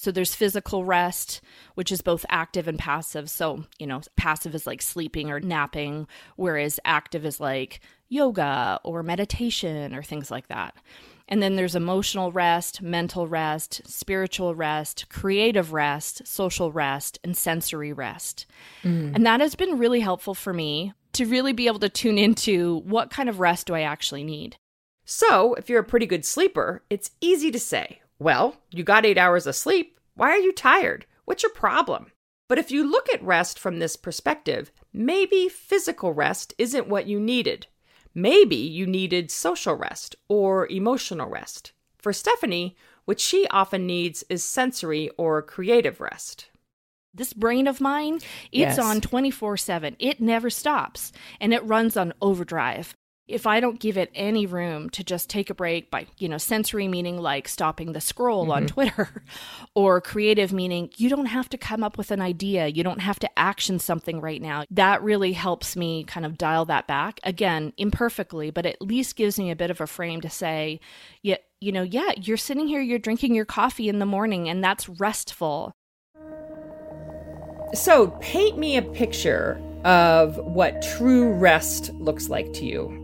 So 0.02 0.10
there's 0.10 0.34
physical 0.34 0.84
rest, 0.84 1.40
which 1.76 1.92
is 1.92 2.00
both 2.00 2.26
active 2.28 2.66
and 2.66 2.76
passive. 2.76 3.30
So, 3.30 3.66
you 3.78 3.86
know, 3.86 4.00
passive 4.16 4.52
is 4.52 4.66
like 4.66 4.82
sleeping 4.82 5.30
or 5.30 5.38
napping, 5.38 6.08
whereas 6.34 6.80
active 6.84 7.24
is 7.24 7.38
like 7.38 7.78
yoga 8.08 8.80
or 8.82 9.04
meditation 9.04 9.94
or 9.94 10.02
things 10.02 10.28
like 10.28 10.48
that. 10.48 10.74
And 11.28 11.40
then 11.40 11.54
there's 11.54 11.76
emotional 11.76 12.32
rest, 12.32 12.82
mental 12.82 13.28
rest, 13.28 13.80
spiritual 13.86 14.56
rest, 14.56 15.08
creative 15.08 15.72
rest, 15.72 16.26
social 16.26 16.72
rest, 16.72 17.20
and 17.22 17.36
sensory 17.36 17.92
rest. 17.92 18.44
Mm. 18.82 19.14
And 19.14 19.24
that 19.24 19.40
has 19.40 19.54
been 19.54 19.78
really 19.78 20.00
helpful 20.00 20.34
for 20.34 20.52
me 20.52 20.94
to 21.12 21.26
really 21.26 21.52
be 21.52 21.68
able 21.68 21.78
to 21.78 21.88
tune 21.88 22.18
into 22.18 22.80
what 22.80 23.10
kind 23.10 23.28
of 23.28 23.38
rest 23.38 23.68
do 23.68 23.74
I 23.76 23.82
actually 23.82 24.24
need. 24.24 24.56
So, 25.04 25.54
if 25.54 25.68
you're 25.68 25.80
a 25.80 25.84
pretty 25.84 26.06
good 26.06 26.24
sleeper, 26.24 26.82
it's 26.90 27.12
easy 27.20 27.52
to 27.52 27.60
say, 27.60 28.01
well, 28.22 28.56
you 28.70 28.84
got 28.84 29.06
eight 29.06 29.18
hours 29.18 29.46
of 29.46 29.56
sleep. 29.56 29.98
Why 30.14 30.30
are 30.30 30.38
you 30.38 30.52
tired? 30.52 31.06
What's 31.24 31.42
your 31.42 31.52
problem? 31.52 32.12
But 32.48 32.58
if 32.58 32.70
you 32.70 32.88
look 32.88 33.08
at 33.12 33.22
rest 33.22 33.58
from 33.58 33.78
this 33.78 33.96
perspective, 33.96 34.70
maybe 34.92 35.48
physical 35.48 36.12
rest 36.12 36.54
isn't 36.58 36.88
what 36.88 37.06
you 37.06 37.18
needed. 37.18 37.66
Maybe 38.14 38.56
you 38.56 38.86
needed 38.86 39.30
social 39.30 39.74
rest 39.74 40.16
or 40.28 40.68
emotional 40.68 41.28
rest. 41.28 41.72
For 41.98 42.12
Stephanie, 42.12 42.76
what 43.04 43.20
she 43.20 43.46
often 43.48 43.86
needs 43.86 44.22
is 44.28 44.44
sensory 44.44 45.10
or 45.16 45.40
creative 45.40 46.00
rest. 46.00 46.48
This 47.14 47.32
brain 47.32 47.66
of 47.66 47.80
mine, 47.80 48.16
it's 48.50 48.76
yes. 48.76 48.78
on 48.78 49.00
24 49.00 49.56
7. 49.56 49.96
It 49.98 50.20
never 50.20 50.50
stops 50.50 51.12
and 51.40 51.52
it 51.52 51.64
runs 51.64 51.96
on 51.96 52.12
overdrive 52.20 52.94
if 53.32 53.46
I 53.46 53.60
don't 53.60 53.80
give 53.80 53.96
it 53.96 54.10
any 54.14 54.44
room 54.44 54.90
to 54.90 55.02
just 55.02 55.30
take 55.30 55.48
a 55.48 55.54
break 55.54 55.90
by, 55.90 56.06
you 56.18 56.28
know, 56.28 56.38
sensory 56.38 56.86
meaning 56.86 57.18
like 57.18 57.48
stopping 57.48 57.92
the 57.92 58.00
scroll 58.00 58.42
mm-hmm. 58.42 58.52
on 58.52 58.66
Twitter, 58.66 59.24
or 59.74 60.00
creative 60.00 60.52
meaning 60.52 60.90
you 60.96 61.08
don't 61.08 61.26
have 61.26 61.48
to 61.48 61.58
come 61.58 61.82
up 61.82 61.96
with 61.96 62.10
an 62.10 62.20
idea, 62.20 62.66
you 62.66 62.84
don't 62.84 63.00
have 63.00 63.18
to 63.20 63.38
action 63.38 63.78
something 63.78 64.20
right 64.20 64.42
now. 64.42 64.64
That 64.70 65.02
really 65.02 65.32
helps 65.32 65.76
me 65.76 66.04
kind 66.04 66.26
of 66.26 66.36
dial 66.36 66.66
that 66.66 66.86
back. 66.86 67.20
Again, 67.24 67.72
imperfectly, 67.78 68.50
but 68.50 68.66
at 68.66 68.82
least 68.82 69.16
gives 69.16 69.38
me 69.38 69.50
a 69.50 69.56
bit 69.56 69.70
of 69.70 69.80
a 69.80 69.86
frame 69.86 70.20
to 70.20 70.30
say, 70.30 70.78
yeah, 71.22 71.36
you 71.60 71.72
know, 71.72 71.82
yeah, 71.82 72.12
you're 72.16 72.36
sitting 72.36 72.66
here, 72.66 72.80
you're 72.80 72.98
drinking 72.98 73.34
your 73.34 73.44
coffee 73.44 73.88
in 73.88 73.98
the 73.98 74.06
morning, 74.06 74.48
and 74.48 74.62
that's 74.62 74.88
restful. 74.88 75.72
So, 77.72 78.08
paint 78.20 78.58
me 78.58 78.76
a 78.76 78.82
picture 78.82 79.58
of 79.84 80.36
what 80.36 80.82
true 80.82 81.32
rest 81.32 81.92
looks 81.94 82.28
like 82.28 82.52
to 82.54 82.66
you. 82.66 83.01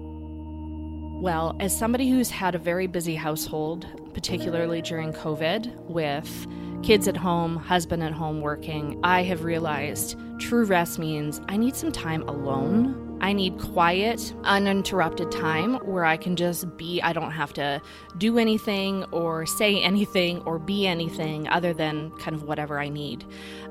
Well, 1.20 1.56
as 1.58 1.76
somebody 1.76 2.08
who's 2.08 2.30
had 2.30 2.54
a 2.54 2.58
very 2.58 2.86
busy 2.86 3.16
household, 3.16 3.86
particularly 4.14 4.80
during 4.82 5.12
COVID, 5.12 5.74
with 5.86 6.46
kids 6.84 7.08
at 7.08 7.16
home, 7.16 7.56
husband 7.56 8.04
at 8.04 8.12
home 8.12 8.40
working, 8.40 9.00
I 9.02 9.24
have 9.24 9.42
realized 9.42 10.16
true 10.38 10.64
rest 10.64 11.00
means 11.00 11.40
I 11.48 11.56
need 11.56 11.74
some 11.74 11.90
time 11.90 12.22
alone 12.28 13.07
I 13.20 13.32
need 13.32 13.58
quiet, 13.58 14.32
uninterrupted 14.44 15.30
time 15.30 15.74
where 15.76 16.04
I 16.04 16.16
can 16.16 16.36
just 16.36 16.76
be. 16.76 17.00
I 17.02 17.12
don't 17.12 17.32
have 17.32 17.52
to 17.54 17.82
do 18.16 18.38
anything 18.38 19.04
or 19.10 19.46
say 19.46 19.82
anything 19.82 20.40
or 20.42 20.58
be 20.58 20.86
anything 20.86 21.48
other 21.48 21.72
than 21.72 22.10
kind 22.18 22.34
of 22.34 22.44
whatever 22.44 22.78
I 22.78 22.88
need. 22.88 23.24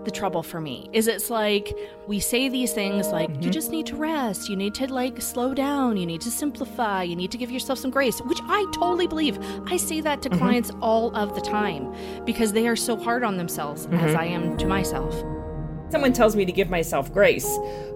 The 0.03 0.11
trouble 0.11 0.43
for 0.43 0.61
me 0.61 0.89
is 0.93 1.07
it's 1.07 1.29
like 1.29 1.77
we 2.07 2.19
say 2.19 2.49
these 2.49 2.73
things 2.73 3.07
like, 3.09 3.29
mm-hmm. 3.29 3.41
you 3.41 3.49
just 3.49 3.71
need 3.71 3.85
to 3.87 3.95
rest, 3.95 4.49
you 4.49 4.55
need 4.55 4.73
to 4.75 4.91
like 4.91 5.21
slow 5.21 5.53
down, 5.53 5.97
you 5.97 6.05
need 6.05 6.21
to 6.21 6.31
simplify, 6.31 7.03
you 7.03 7.15
need 7.15 7.31
to 7.31 7.37
give 7.37 7.51
yourself 7.51 7.79
some 7.79 7.91
grace, 7.91 8.19
which 8.21 8.39
I 8.43 8.65
totally 8.73 9.07
believe. 9.07 9.39
I 9.67 9.77
say 9.77 10.01
that 10.01 10.21
to 10.23 10.29
mm-hmm. 10.29 10.39
clients 10.39 10.71
all 10.81 11.15
of 11.15 11.35
the 11.35 11.41
time 11.41 11.93
because 12.25 12.53
they 12.53 12.67
are 12.67 12.75
so 12.75 12.97
hard 12.97 13.23
on 13.23 13.37
themselves 13.37 13.87
mm-hmm. 13.87 13.97
as 13.97 14.15
I 14.15 14.25
am 14.25 14.57
to 14.57 14.67
myself. 14.67 15.23
Someone 15.89 16.13
tells 16.13 16.35
me 16.35 16.45
to 16.45 16.51
give 16.51 16.69
myself 16.69 17.13
grace 17.13 17.47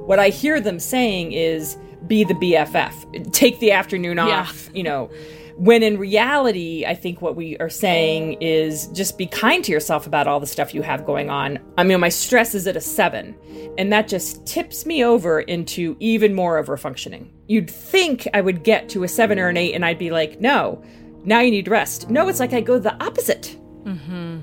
what 0.06 0.20
I 0.20 0.30
hear 0.30 0.60
them 0.60 0.80
saying 0.80 1.32
is 1.32 1.78
be 2.08 2.24
the 2.24 2.34
BFF, 2.34 3.32
take 3.32 3.60
the 3.60 3.72
afternoon 3.72 4.20
off, 4.20 4.66
yeah. 4.68 4.78
you 4.78 4.84
know. 4.84 5.10
When 5.58 5.84
in 5.84 6.00
reality, 6.00 6.86
I 6.88 6.96
think 6.96 7.22
what 7.22 7.36
we 7.36 7.56
are 7.60 7.70
saying 7.70 8.38
is 8.42 8.88
just 8.88 9.18
be 9.18 9.28
kind 9.28 9.64
to 9.64 9.72
yourself 9.72 10.08
about 10.08 10.26
all 10.26 10.40
the 10.40 10.48
stuff 10.48 10.74
you 10.74 10.82
have 10.82 11.06
going 11.06 11.30
on. 11.30 11.60
I 11.78 11.84
mean, 11.84 12.00
my 12.00 12.10
stress 12.10 12.56
is 12.56 12.66
at 12.66 12.76
a 12.76 12.82
seven, 12.82 13.38
and 13.78 13.94
that 13.94 14.08
just 14.08 14.44
tips 14.48 14.88
me 14.88 15.04
over 15.04 15.42
into 15.42 15.96
even 16.00 16.34
more 16.34 16.58
over 16.58 16.78
functioning. 16.78 17.32
You'd 17.48 17.70
think 17.70 18.28
I 18.34 18.42
would 18.42 18.64
get 18.64 18.90
to 18.90 19.04
a 19.04 19.08
seven 19.08 19.38
or 19.38 19.50
an 19.50 19.58
eight, 19.58 19.76
and 19.76 19.86
I'd 19.86 20.00
be 20.00 20.10
like, 20.10 20.42
no, 20.42 20.84
now 21.26 21.42
you 21.42 21.52
need 21.52 21.68
rest. 21.68 22.10
No, 22.10 22.28
it's 22.28 22.40
like 22.40 22.54
I 22.54 22.62
go 22.62 22.80
the 22.80 22.96
opposite. 23.04 23.56
Mm-hmm. 23.84 24.40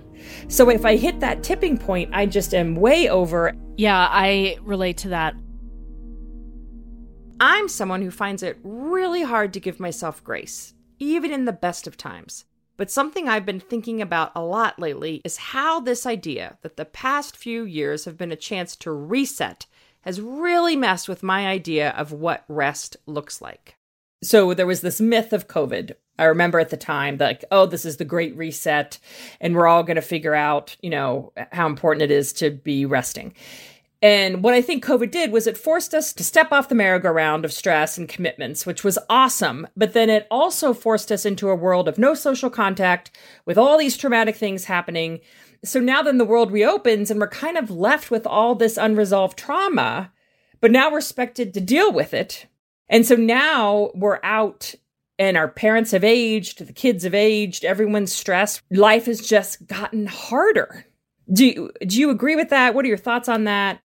So 0.49 0.71
if 0.71 0.87
I 0.87 0.97
hit 0.97 1.21
that 1.21 1.43
tipping 1.43 1.77
point, 1.77 2.11
I 2.13 2.25
just 2.25 2.55
am 2.55 2.75
way 2.75 3.09
over. 3.09 3.55
Yeah, 3.77 4.09
I 4.11 4.57
relate 4.63 4.97
to 4.99 5.11
that. 5.11 5.35
I'm 7.39 7.69
someone 7.69 8.03
who 8.03 8.11
finds 8.11 8.43
it 8.43 8.59
really 8.63 9.23
hard 9.23 9.53
to 9.53 9.61
give 9.61 9.79
myself 9.79 10.25
grace, 10.25 10.75
even 10.99 11.33
in 11.33 11.45
the 11.45 11.53
best 11.53 11.87
of 11.87 11.97
times. 11.97 12.47
But 12.79 12.91
something 12.91 13.29
I've 13.29 13.45
been 13.45 13.61
thinking 13.61 14.01
about 14.01 14.33
a 14.35 14.41
lot 14.41 14.79
lately 14.79 15.21
is 15.25 15.37
how 15.37 15.81
this 15.81 16.07
idea 16.07 16.59
that 16.63 16.77
the 16.77 16.85
past 16.85 17.37
few 17.37 17.65
years 17.65 18.07
have 18.07 18.17
been 18.17 18.33
a 18.33 18.37
chance 18.37 18.75
to 18.77 18.91
reset 18.91 19.67
has 20.03 20.21
really 20.21 20.77
messed 20.77 21.09
with 21.09 21.23
my 21.23 21.47
idea 21.47 21.91
of 21.91 22.13
what 22.13 22.45
rest 22.49 22.97
looks 23.07 23.43
like. 23.43 23.78
So 24.23 24.53
there 24.55 24.67
was 24.67 24.81
this 24.81 25.01
myth 25.01 25.33
of 25.33 25.49
COVID. 25.49 25.93
I 26.19 26.25
remember 26.25 26.59
at 26.59 26.71
the 26.71 26.77
time, 26.77 27.17
like, 27.19 27.45
oh, 27.53 27.67
this 27.67 27.85
is 27.85 27.99
the 27.99 28.05
great 28.05 28.37
reset, 28.37 28.99
and 29.41 29.55
we're 29.55 29.69
all 29.69 29.85
going 29.85 29.97
to 29.97 30.03
figure 30.03 30.35
out, 30.35 30.77
you 30.83 30.91
know, 30.91 31.33
how 31.53 31.67
important 31.67 32.03
it 32.03 32.11
is 32.11 32.33
to 32.35 32.51
be 32.51 32.85
resting. 32.85 33.35
And 34.01 34.45
what 34.45 34.55
I 34.55 34.63
think 34.63 34.85
COVID 34.85 35.11
did 35.11 35.33
was 35.33 35.47
it 35.47 35.57
forced 35.57 35.93
us 35.93 36.13
to 36.13 36.23
step 36.23 36.53
off 36.53 36.69
the 36.69 36.75
merry-go-round 36.75 37.45
of 37.45 37.53
stress 37.53 37.99
and 37.99 38.09
commitments, 38.09 38.65
which 38.65 38.85
was 38.85 38.99
awesome. 39.11 39.67
But 39.77 39.93
then 39.93 40.09
it 40.09 40.27
also 40.31 40.73
forced 40.73 41.11
us 41.11 41.25
into 41.25 41.49
a 41.49 41.57
world 41.57 41.89
of 41.89 41.99
no 41.99 42.15
social 42.15 42.49
contact 42.49 43.11
with 43.45 43.59
all 43.59 43.77
these 43.77 43.97
traumatic 43.97 44.37
things 44.37 44.65
happening. 44.65 45.19
So 45.65 45.81
now 45.81 46.03
then 46.03 46.19
the 46.19 46.25
world 46.25 46.53
reopens 46.53 47.11
and 47.11 47.19
we're 47.19 47.29
kind 47.29 47.59
of 47.59 47.71
left 47.71 48.11
with 48.11 48.25
all 48.25 48.55
this 48.55 48.77
unresolved 48.77 49.37
trauma, 49.37 50.13
but 50.61 50.71
now 50.71 50.93
we're 50.93 50.99
expected 50.99 51.53
to 51.55 51.61
deal 51.61 51.93
with 51.93 52.15
it. 52.15 52.47
And 52.89 53.07
so 53.07 53.15
now 53.15 53.91
we're 53.95 54.21
out 54.23 54.75
and 55.19 55.37
our 55.37 55.49
parents 55.49 55.91
have 55.91 56.05
aged, 56.05 56.65
the 56.65 56.73
kids 56.73 57.05
have 57.05 57.15
aged, 57.15 57.65
everyone's 57.65 58.13
stressed. 58.13 58.63
Life 58.71 59.07
has 59.07 59.21
just 59.21 59.67
gotten 59.67 60.07
harder. 60.07 60.87
Do 61.33 61.45
you, 61.45 61.71
do 61.87 61.99
you 61.99 62.11
agree 62.11 62.37
with 62.37 62.51
that? 62.51 62.75
What 62.75 62.85
are 62.85 62.89
your 62.89 62.97
thoughts 62.97 63.29
on 63.29 63.45
that? 63.45 63.81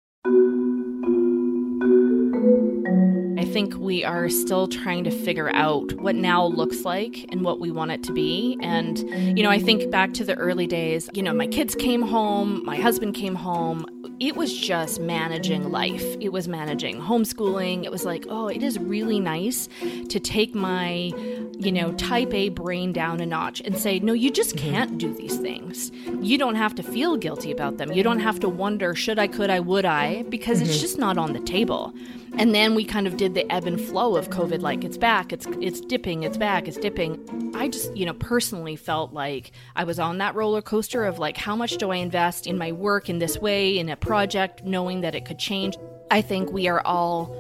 Think 3.52 3.76
we 3.76 4.04
are 4.04 4.30
still 4.30 4.68
trying 4.68 5.04
to 5.04 5.12
figure 5.12 5.50
out 5.54 5.94
what 5.94 6.16
now 6.16 6.46
looks 6.46 6.86
like 6.86 7.26
and 7.30 7.44
what 7.44 7.60
we 7.60 7.72
want 7.72 7.92
it 7.92 8.04
to 8.04 8.14
be. 8.14 8.58
And, 8.62 9.00
you 9.38 9.44
know, 9.44 9.50
I 9.50 9.60
think 9.60 9.92
back 9.92 10.14
to 10.14 10.24
the 10.24 10.36
early 10.36 10.68
days, 10.68 11.10
you 11.14 11.24
know, 11.24 11.34
my 11.34 11.48
kids 11.48 11.76
came 11.76 12.02
home, 12.02 12.64
my 12.66 12.78
husband 12.78 13.16
came 13.16 13.36
home. 13.36 13.86
It 14.20 14.36
was 14.36 14.56
just 14.56 15.00
managing 15.00 15.72
life. 15.72 16.06
It 16.20 16.30
was 16.30 16.48
managing 16.48 17.02
homeschooling. 17.02 17.86
It 17.86 17.92
was 17.92 18.06
like, 18.06 18.26
oh, 18.30 18.50
it 18.50 18.62
is 18.62 18.78
really 18.78 19.20
nice 19.20 19.68
to 20.10 20.20
take 20.20 20.54
my, 20.54 21.12
you 21.58 21.72
know, 21.72 21.92
type 21.94 22.32
A 22.34 22.50
brain 22.50 22.94
down 22.94 23.20
a 23.20 23.26
notch 23.26 23.62
and 23.62 23.76
say, 23.78 23.98
no, 24.00 24.14
you 24.14 24.30
just 24.30 24.56
mm-hmm. 24.56 24.70
can't 24.70 24.98
do 25.00 25.12
these 25.14 25.38
things. 25.38 25.92
You 26.22 26.38
don't 26.38 26.54
have 26.56 26.76
to 26.76 26.84
feel 26.84 27.18
guilty 27.18 27.52
about 27.52 27.78
them. 27.78 27.92
You 27.92 28.04
don't 28.04 28.20
have 28.20 28.40
to 28.42 28.50
wonder, 28.50 28.94
should 28.94 29.18
I, 29.18 29.26
could 29.26 29.50
I, 29.50 29.60
would 29.60 29.86
I, 29.86 30.22
because 30.24 30.60
mm-hmm. 30.60 30.70
it's 30.70 30.80
just 30.80 31.00
not 31.00 31.18
on 31.18 31.34
the 31.34 31.40
table. 31.40 31.92
And 32.38 32.56
then 32.56 32.76
we 32.76 32.86
kind 32.86 33.08
of 33.08 33.18
did 33.18 33.34
the 33.34 33.41
ebb 33.50 33.66
and 33.66 33.80
flow 33.80 34.16
of 34.16 34.30
COVID, 34.30 34.62
like 34.62 34.84
it's 34.84 34.98
back, 34.98 35.34
it's 35.34 35.48
it's 35.60 35.82
dipping, 35.82 36.24
it's 36.24 36.38
back, 36.38 36.68
it's 36.68 36.78
dipping. 36.78 37.52
I 37.56 37.68
just, 37.68 37.96
you 37.96 38.06
know, 38.06 38.14
personally 38.14 38.76
felt 38.76 39.14
like 39.14 39.52
I 39.76 39.84
was 39.84 40.00
on 40.00 40.18
that 40.20 40.36
roller 40.36 40.62
coaster 40.62 41.06
of 41.06 41.20
like, 41.20 41.38
how 41.38 41.56
much 41.56 41.78
do 41.78 41.92
I 41.92 41.98
invest 41.98 42.48
in 42.48 42.58
my 42.58 42.72
work 42.72 43.10
in 43.10 43.20
this 43.20 43.38
way, 43.38 43.78
in 43.78 43.90
a 43.90 43.96
project, 43.96 44.64
knowing 44.64 45.02
that 45.02 45.16
it 45.16 45.26
could 45.26 45.40
change. 45.40 45.78
I 46.10 46.22
think 46.22 46.52
we 46.52 46.68
are 46.68 46.82
all 46.86 47.36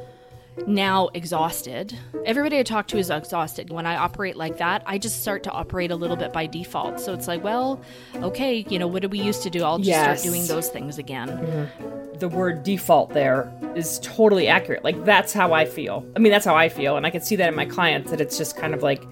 now 0.67 1.09
exhausted. 1.13 1.97
Everybody 2.25 2.59
I 2.59 2.63
talk 2.63 2.87
to 2.89 2.97
is 2.97 3.09
exhausted. 3.09 3.69
When 3.69 3.85
I 3.85 3.95
operate 3.95 4.35
like 4.35 4.57
that, 4.57 4.83
I 4.85 4.97
just 4.97 5.21
start 5.21 5.43
to 5.43 5.51
operate 5.51 5.91
a 5.91 5.95
little 5.95 6.15
bit 6.15 6.33
by 6.33 6.45
default. 6.45 6.99
So 6.99 7.13
it's 7.13 7.27
like, 7.27 7.43
well, 7.43 7.81
okay, 8.15 8.65
you 8.69 8.77
know, 8.77 8.87
what 8.87 9.01
did 9.01 9.11
we 9.11 9.19
used 9.19 9.43
to 9.43 9.49
do? 9.49 9.63
I'll 9.63 9.77
just 9.77 9.89
yes. 9.89 10.21
start 10.21 10.31
doing 10.31 10.47
those 10.47 10.69
things 10.69 10.97
again. 10.97 11.29
Mm-hmm. 11.29 12.17
The 12.19 12.27
word 12.27 12.63
default 12.63 13.13
there 13.13 13.51
is 13.75 13.99
totally 14.03 14.47
accurate. 14.47 14.83
Like, 14.83 15.03
that's 15.05 15.33
how 15.33 15.53
I 15.53 15.65
feel. 15.65 16.05
I 16.15 16.19
mean, 16.19 16.31
that's 16.31 16.45
how 16.45 16.55
I 16.55 16.69
feel. 16.69 16.97
And 16.97 17.05
I 17.05 17.09
can 17.09 17.21
see 17.21 17.35
that 17.37 17.49
in 17.49 17.55
my 17.55 17.65
clients 17.65 18.11
that 18.11 18.21
it's 18.21 18.37
just 18.37 18.57
kind 18.57 18.73
of 18.73 18.83
like, 18.83 19.03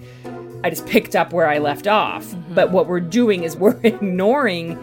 I 0.62 0.70
just 0.70 0.86
picked 0.86 1.16
up 1.16 1.32
where 1.32 1.48
I 1.48 1.58
left 1.58 1.86
off. 1.86 2.26
Mm-hmm. 2.26 2.54
But 2.54 2.70
what 2.70 2.86
we're 2.86 3.00
doing 3.00 3.42
is 3.42 3.56
we're 3.56 3.80
ignoring 3.82 4.78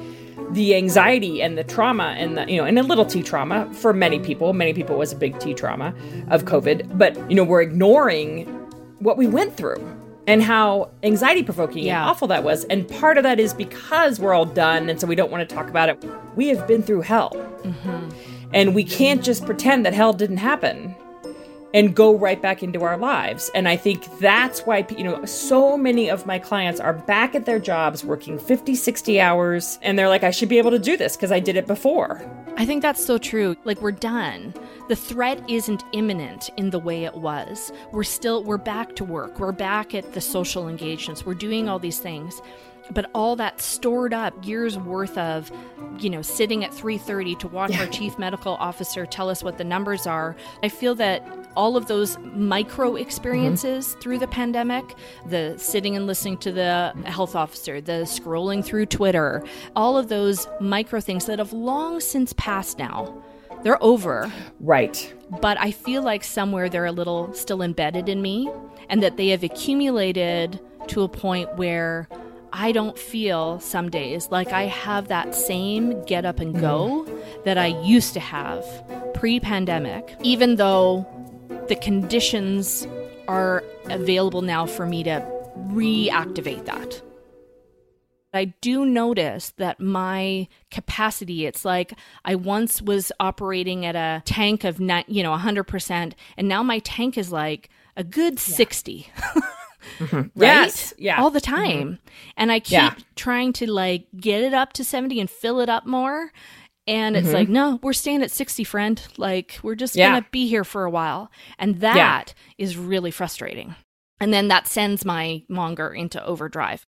the 0.51 0.75
anxiety 0.75 1.42
and 1.42 1.58
the 1.58 1.63
trauma 1.63 2.16
and 2.18 2.38
the 2.38 2.50
you 2.50 2.58
know 2.58 2.66
and 2.66 2.80
a 2.80 2.84
little 2.84 3.06
t 3.06 3.22
trauma 3.22 3.72
for 3.74 3.94
many 3.94 4.20
people. 4.20 4.54
Many 4.54 4.74
people 4.74 4.98
was 4.98 5.12
a 5.12 5.16
big 5.16 5.39
t 5.39 5.54
trauma 5.54 5.94
of 6.30 6.46
covid. 6.46 6.98
But 6.98 7.16
you 7.30 7.36
know 7.36 7.44
we're 7.44 7.62
ignoring 7.62 8.46
what 9.00 9.18
we 9.18 9.27
went 9.27 9.56
through 9.56 9.84
and 10.25 10.44
how 10.44 10.89
anxiety 11.04 11.42
provoking 11.42 11.86
yeah. 11.86 12.01
and 12.01 12.10
awful 12.10 12.27
that 12.27 12.44
was. 12.44 12.66
And 12.66 12.88
part 12.88 13.18
of 13.18 13.24
that 13.24 13.39
is 13.39 13.54
because 13.54 14.20
we're 14.20 14.34
all 14.34 14.46
done 14.46 14.89
and 14.89 15.00
so 15.00 15.08
we 15.08 15.16
don't 15.16 15.32
want 15.32 15.48
to 15.48 15.56
talk 15.56 15.70
about 15.70 15.89
it. 15.89 16.04
We 16.36 16.48
have 16.50 16.68
been 16.68 16.84
through 16.84 17.01
hell. 17.01 17.32
Mm-hmm. 17.63 18.10
and 18.54 18.74
we 18.74 18.84
can't 18.84 19.24
just 19.24 19.46
pretend 19.46 19.86
that 19.86 19.94
hell 19.94 20.13
didn't 20.13 20.38
happen 20.38 20.96
and 21.78 21.96
go 21.96 22.18
right 22.18 22.42
back 22.42 22.64
into 22.64 22.84
our 22.84 22.98
lives. 22.98 23.52
And 23.54 23.68
I 23.70 23.78
think 23.78 24.04
that's 24.18 24.62
why, 24.62 24.84
you 24.98 25.04
know, 25.04 25.24
so 25.26 25.78
many 25.78 26.10
of 26.10 26.26
my 26.26 26.40
clients 26.40 26.80
are 26.80 26.94
back 26.94 27.36
at 27.36 27.46
their 27.46 27.60
jobs 27.60 28.04
working 28.04 28.40
50, 28.40 28.74
60 28.74 29.22
hours, 29.22 29.78
and 29.84 29.98
they're 29.98 30.10
like, 30.10 30.24
I 30.24 30.32
should 30.32 30.50
be 30.50 30.58
able 30.58 30.72
to 30.72 30.80
do 30.80 30.98
this 30.98 31.16
because 31.16 31.32
I 31.32 31.40
did 31.40 31.56
it 31.56 31.68
before. 31.68 32.20
I 32.58 32.66
think 32.66 32.82
that's 32.82 33.06
so 33.06 33.20
true. 33.20 33.56
Like, 33.64 33.80
we're 33.80 33.92
done. 33.92 34.56
The 34.88 34.96
threat 34.96 35.40
isn't 35.48 35.84
imminent 35.92 36.50
in 36.58 36.72
the 36.72 36.80
way 36.80 37.04
it 37.04 37.14
was. 37.14 37.72
We're 37.92 38.04
still, 38.04 38.44
we're 38.44 38.58
back 38.58 38.96
to 38.96 39.04
work. 39.04 39.40
We're 39.40 39.52
back 39.52 39.94
at 39.94 40.14
the 40.14 40.22
social 40.22 40.68
engagements. 40.68 41.28
We're 41.28 41.36
doing 41.36 41.70
all 41.70 41.78
these 41.78 42.00
things 42.00 42.42
but 42.92 43.10
all 43.14 43.36
that 43.36 43.60
stored 43.60 44.14
up 44.14 44.34
years 44.46 44.78
worth 44.78 45.18
of 45.18 45.52
you 46.00 46.10
know 46.10 46.22
sitting 46.22 46.64
at 46.64 46.72
3.30 46.72 47.38
to 47.40 47.48
watch 47.48 47.72
yeah. 47.72 47.82
our 47.82 47.88
chief 47.88 48.18
medical 48.18 48.54
officer 48.56 49.06
tell 49.06 49.30
us 49.30 49.44
what 49.44 49.58
the 49.58 49.64
numbers 49.64 50.08
are 50.08 50.36
i 50.64 50.70
feel 50.70 50.96
that 50.96 51.22
all 51.58 51.76
of 51.76 51.88
those 51.88 52.18
micro 52.34 52.96
experiences 52.96 53.88
mm-hmm. 53.88 54.00
through 54.00 54.20
the 54.20 54.28
pandemic 54.28 54.96
the 55.26 55.56
sitting 55.58 55.96
and 55.96 56.08
listening 56.08 56.38
to 56.38 56.52
the 56.52 56.94
health 57.06 57.36
officer 57.36 57.82
the 57.82 58.04
scrolling 58.04 58.64
through 58.64 58.86
twitter 58.86 59.44
all 59.76 59.98
of 59.98 60.08
those 60.08 60.48
micro 60.62 61.02
things 61.02 61.26
that 61.26 61.40
have 61.40 61.52
long 61.52 62.00
since 62.00 62.32
passed 62.34 62.78
now 62.78 63.22
they're 63.64 63.84
over. 63.84 64.32
Right. 64.60 65.14
But 65.42 65.60
i 65.60 65.72
feel 65.72 66.04
like 66.04 66.24
somewhere 66.24 66.70
they're 66.70 66.86
a 66.86 66.92
little 66.92 67.34
still 67.34 67.62
embedded 67.62 68.08
in 68.08 68.22
me 68.22 68.50
and 68.88 69.02
that 69.04 69.18
they 69.18 69.30
have 69.30 69.44
accumulated 69.44 70.60
to 70.88 71.02
a 71.02 71.10
point 71.10 71.54
where 71.56 72.08
I 72.54 72.72
don't 72.72 72.98
feel 72.98 73.60
some 73.60 73.90
days 73.90 74.30
like 74.32 74.52
I 74.54 74.64
have 74.64 75.10
that 75.10 75.36
same 75.36 76.02
get 76.06 76.26
up 76.26 76.40
and 76.40 76.58
go 76.60 77.06
that 77.44 77.58
I 77.58 77.68
used 77.84 78.14
to 78.14 78.20
have 78.20 78.66
pre 79.14 79.40
pandemic, 79.40 80.16
even 80.24 80.56
though 80.56 81.06
the 81.68 81.76
conditions 81.76 82.88
are 83.28 83.64
available 83.86 84.42
now 84.42 84.66
for 84.66 84.86
me 84.86 85.04
to 85.04 85.26
reactivate 85.70 86.66
that. 86.66 87.02
I 88.34 88.46
do 88.62 88.86
notice 88.86 89.52
that 89.58 89.80
my 89.80 90.48
capacity, 90.70 91.46
it's 91.46 91.66
like 91.66 91.94
I 92.24 92.36
once 92.36 92.82
was 92.82 93.12
operating 93.20 93.86
at 93.86 93.96
a 93.96 94.22
tank 94.26 94.64
of, 94.64 94.80
you 94.80 95.24
know, 95.24 95.36
100%, 95.36 96.14
and 96.38 96.48
now 96.48 96.62
my 96.62 96.80
tank 96.80 97.18
is 97.18 97.32
like 97.32 97.70
a 97.96 98.04
good 98.04 98.36
yeah. 98.36 98.56
60. 98.56 99.12
Mm-hmm. 100.00 100.16
Right? 100.16 100.32
Yes. 100.36 100.94
Yeah. 100.98 101.22
All 101.22 101.30
the 101.30 101.40
mm-hmm. 101.40 101.56
time. 101.56 101.88
Mm-hmm. 101.88 102.08
And 102.36 102.52
I 102.52 102.60
keep 102.60 102.72
yeah. 102.72 102.96
trying 103.16 103.54
to 103.54 103.72
like 103.72 104.08
get 104.20 104.44
it 104.44 104.54
up 104.54 104.74
to 104.74 104.84
70 104.84 105.20
and 105.20 105.30
fill 105.30 105.60
it 105.60 105.70
up 105.70 105.86
more. 105.86 106.32
And 106.88 107.17
it's 107.17 107.27
mm-hmm. 107.27 107.36
like, 107.36 107.50
no, 107.50 107.79
we're 107.84 107.94
staying 107.94 108.24
at 108.24 108.32
60, 108.32 108.63
friend. 108.63 109.01
Like, 109.17 109.60
we're 109.62 109.75
just 109.75 109.96
yeah. 109.96 110.12
going 110.12 110.24
to 110.24 110.29
be 110.32 110.48
here 110.48 110.63
for 110.63 110.86
a 110.86 110.89
while. 110.89 111.29
And 111.60 111.82
that 111.82 111.98
yeah. 111.98 112.24
is 112.58 112.77
really 112.77 113.12
frustrating. 113.12 113.75
And 114.22 114.34
then 114.34 114.48
that 114.48 114.67
sends 114.67 115.03
my 115.03 115.44
monger 115.50 115.94
into 115.94 116.24
overdrive. 116.25 116.88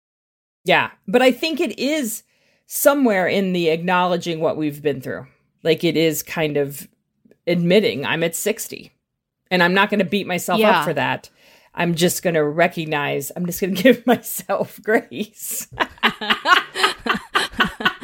Yeah. 0.65 0.91
But 1.07 1.21
I 1.21 1.31
think 1.31 1.61
it 1.61 1.79
is 1.79 2.23
somewhere 2.65 3.27
in 3.27 3.53
the 3.53 3.69
acknowledging 3.69 4.41
what 4.41 4.57
we've 4.57 4.81
been 4.81 4.99
through. 4.99 5.27
Like, 5.63 5.85
it 5.85 5.95
is 5.95 6.21
kind 6.21 6.57
of 6.57 6.89
admitting 7.47 8.05
I'm 8.05 8.23
at 8.23 8.35
60 8.35 8.91
and 9.49 9.63
I'm 9.63 9.73
not 9.73 9.89
going 9.89 9.99
to 9.99 10.05
beat 10.05 10.27
myself 10.27 10.59
yeah. 10.59 10.79
up 10.79 10.85
for 10.85 10.93
that. 10.93 11.29
I'm 11.73 11.95
just 11.95 12.21
going 12.21 12.33
to 12.33 12.43
recognize, 12.43 13.31
I'm 13.35 13.45
just 13.45 13.61
going 13.61 13.75
to 13.75 13.81
give 13.81 14.05
myself 14.05 14.79
grace. 14.83 15.69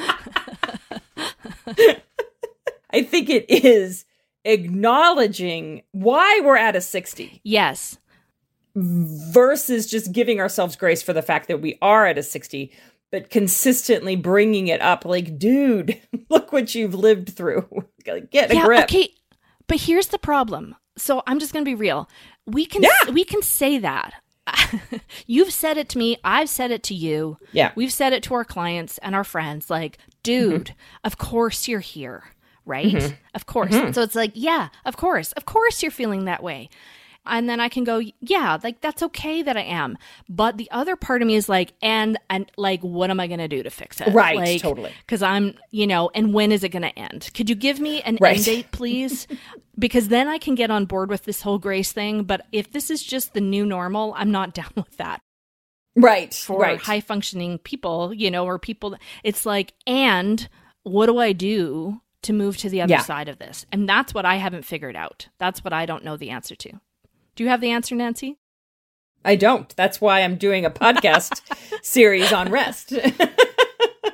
I 2.94 3.04
think 3.04 3.30
it 3.30 3.46
is 3.50 4.06
acknowledging 4.46 5.84
why 5.92 6.42
we're 6.44 6.58
at 6.58 6.76
a 6.76 6.82
60. 6.82 7.42
Yes. 7.44 7.98
Versus 8.76 9.90
just 9.90 10.12
giving 10.12 10.40
ourselves 10.40 10.76
grace 10.76 11.02
for 11.02 11.14
the 11.14 11.22
fact 11.22 11.48
that 11.48 11.62
we 11.62 11.78
are 11.82 12.06
at 12.06 12.18
a 12.18 12.24
60, 12.24 12.72
but 13.12 13.30
consistently 13.30 14.16
bringing 14.16 14.68
it 14.68 14.82
up 14.82 15.06
like, 15.06 15.38
dude, 15.38 16.00
look 16.30 16.52
what 16.52 16.74
you've 16.74 16.96
lived 16.96 17.30
through. 17.30 17.68
Get 18.04 18.52
a 18.52 18.56
yeah, 18.56 18.66
grip. 18.66 18.84
Okay. 18.86 19.10
But 19.68 19.82
here's 19.82 20.08
the 20.08 20.20
problem. 20.20 20.76
So 20.98 21.24
I'm 21.28 21.40
just 21.40 21.54
going 21.54 21.64
to 21.64 21.70
be 21.70 21.76
real. 21.76 22.10
We 22.46 22.66
can 22.66 22.84
yeah. 22.84 23.12
we 23.12 23.24
can 23.24 23.42
say 23.42 23.78
that. 23.78 24.14
You've 25.28 25.54
said 25.54 25.78
it 25.78 25.88
to 25.90 25.98
me. 25.98 26.18
I've 26.24 26.50
said 26.50 26.72
it 26.72 26.84
to 26.84 26.96
you. 26.96 27.38
Yeah. 27.52 27.72
We've 27.76 27.94
said 27.94 28.14
it 28.14 28.24
to 28.24 28.34
our 28.34 28.44
clients 28.44 28.98
and 29.00 29.16
our 29.16 29.24
friends. 29.24 29.70
Like, 29.70 29.98
dude, 30.24 30.66
mm-hmm. 30.66 30.76
of 31.04 31.18
course 31.18 31.68
you're 31.68 31.80
here, 31.80 32.24
right? 32.66 32.94
Mm-hmm. 32.94 33.16
Of 33.34 33.46
course. 33.46 33.74
Mm-hmm. 33.74 33.92
So 33.94 34.02
it's 34.02 34.16
like, 34.16 34.32
yeah, 34.36 34.70
of 34.86 34.98
course. 34.98 35.32
Of 35.34 35.46
course 35.46 35.82
you're 35.82 35.92
feeling 35.92 36.26
that 36.26 36.44
way 36.44 36.70
and 37.26 37.48
then 37.48 37.60
I 37.60 37.70
can 37.70 37.84
go, 37.84 38.02
yeah, 38.20 38.58
like 38.64 38.82
that's 38.82 39.04
okay 39.04 39.44
that 39.44 39.56
I 39.56 39.62
am. 39.62 39.98
But 40.28 40.58
the 40.58 40.70
other 40.72 40.96
part 40.96 41.22
of 41.22 41.28
me 41.28 41.36
is 41.36 41.48
like, 41.48 41.74
and 41.82 42.18
and 42.30 42.52
like, 42.58 42.82
what 42.82 43.10
am 43.10 43.20
I 43.20 43.28
going 43.28 43.40
to 43.40 43.48
do 43.48 43.62
to 43.62 43.70
fix 43.70 44.02
it? 44.02 44.12
Right, 44.12 44.38
like, 44.38 44.62
totally. 44.62 44.92
Because 45.06 45.22
I'm, 45.22 45.56
you 45.70 45.86
know, 45.86 46.10
and 46.16 46.34
when 46.34 46.52
is 46.52 46.64
it 46.64 46.70
going 46.70 46.82
to 46.82 46.98
end? 46.98 47.30
Could 47.34 47.50
you 47.50 47.56
give 47.56 47.80
me 47.80 48.02
an 48.02 48.18
right. 48.20 48.38
end 48.38 48.46
date, 48.46 48.72
please? 48.72 49.28
because 49.80 50.08
then 50.08 50.28
I 50.28 50.38
can 50.38 50.56
get 50.56 50.72
on 50.72 50.86
board 50.86 51.10
with 51.10 51.24
this 51.24 51.42
whole 51.42 51.60
grace 51.60 51.92
thing. 51.92 52.24
But 52.24 52.46
if 52.52 52.72
this 52.72 52.90
is 52.90 53.04
just 53.04 53.34
the 53.34 53.42
new 53.42 53.66
normal, 53.66 54.14
I'm 54.18 54.32
not 54.32 54.54
down 54.56 54.72
with 54.76 54.98
that. 54.98 55.22
Right. 55.96 56.34
For 56.34 56.60
right. 56.60 56.80
high 56.80 57.02
functioning 57.02 57.58
people, 57.60 58.14
you 58.14 58.32
know, 58.32 58.46
or 58.46 58.58
people, 58.60 58.96
it's 59.24 59.46
like, 59.46 59.74
and 59.86 60.48
what 60.84 61.08
do 61.08 61.18
I 61.18 61.34
do 61.34 62.02
to 62.24 62.34
move 62.34 62.58
to 62.58 62.70
the 62.70 62.82
other 62.82 62.92
yeah. 62.92 63.02
side 63.02 63.28
of 63.28 63.40
this? 63.40 63.66
And 63.72 63.88
that's 63.88 64.14
what 64.14 64.26
I 64.26 64.36
haven't 64.36 64.66
figured 64.66 64.96
out. 64.96 65.28
That's 65.38 65.64
what 65.64 65.74
I 65.74 65.86
don't 65.86 66.04
know 66.04 66.18
the 66.18 66.30
answer 66.30 66.56
to. 66.56 66.80
Do 67.36 67.44
you 67.44 67.50
have 67.50 67.62
the 67.62 67.72
answer, 67.72 67.96
Nancy? 67.96 68.38
I 69.24 69.36
don't. 69.36 69.76
That's 69.76 70.02
why 70.02 70.22
I'm 70.22 70.36
doing 70.36 70.66
a 70.66 70.72
podcast 70.72 71.42
series 71.84 72.34
on 72.34 72.50
rest. 72.50 72.94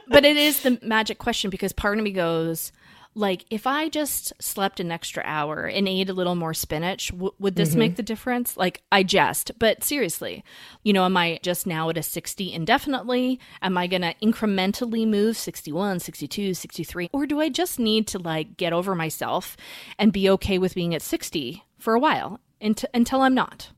but 0.07 0.25
it 0.25 0.37
is 0.37 0.63
the 0.63 0.79
magic 0.81 1.17
question 1.17 1.49
because 1.49 1.73
part 1.73 1.97
of 1.97 2.03
me 2.03 2.11
goes, 2.11 2.71
like, 3.17 3.45
if 3.49 3.67
I 3.67 3.89
just 3.89 4.32
slept 4.41 4.80
an 4.80 4.91
extra 4.91 5.23
hour 5.25 5.65
and 5.65 5.88
ate 5.88 6.10
a 6.10 6.13
little 6.13 6.36
more 6.36 6.53
spinach, 6.53 7.10
w- 7.10 7.34
would 7.39 7.56
this 7.56 7.71
mm-hmm. 7.71 7.80
make 7.80 7.95
the 7.95 8.03
difference? 8.03 8.56
Like, 8.56 8.84
I 8.91 9.03
jest, 9.03 9.51
but 9.60 9.84
seriously, 9.84 10.43
you 10.84 10.93
know, 10.93 11.03
am 11.03 11.17
I 11.17 11.39
just 11.41 11.67
now 11.67 11.89
at 11.89 11.97
a 11.97 12.03
60 12.03 12.53
indefinitely? 12.53 13.39
Am 13.62 13.77
I 13.77 13.88
going 13.88 14.03
to 14.03 14.13
incrementally 14.23 15.08
move 15.08 15.38
61, 15.38 15.99
62, 15.99 16.53
63? 16.53 17.10
Or 17.12 17.25
do 17.25 17.41
I 17.41 17.49
just 17.49 17.80
need 17.80 18.08
to, 18.08 18.19
like, 18.19 18.58
get 18.58 18.73
over 18.73 18.95
myself 18.95 19.58
and 19.97 20.13
be 20.13 20.30
okay 20.30 20.58
with 20.58 20.75
being 20.75 20.93
at 20.93 21.01
60 21.01 21.63
for 21.77 21.93
a 21.93 21.99
while 21.99 22.39
until 22.62 23.21
I'm 23.21 23.34
not. 23.34 23.71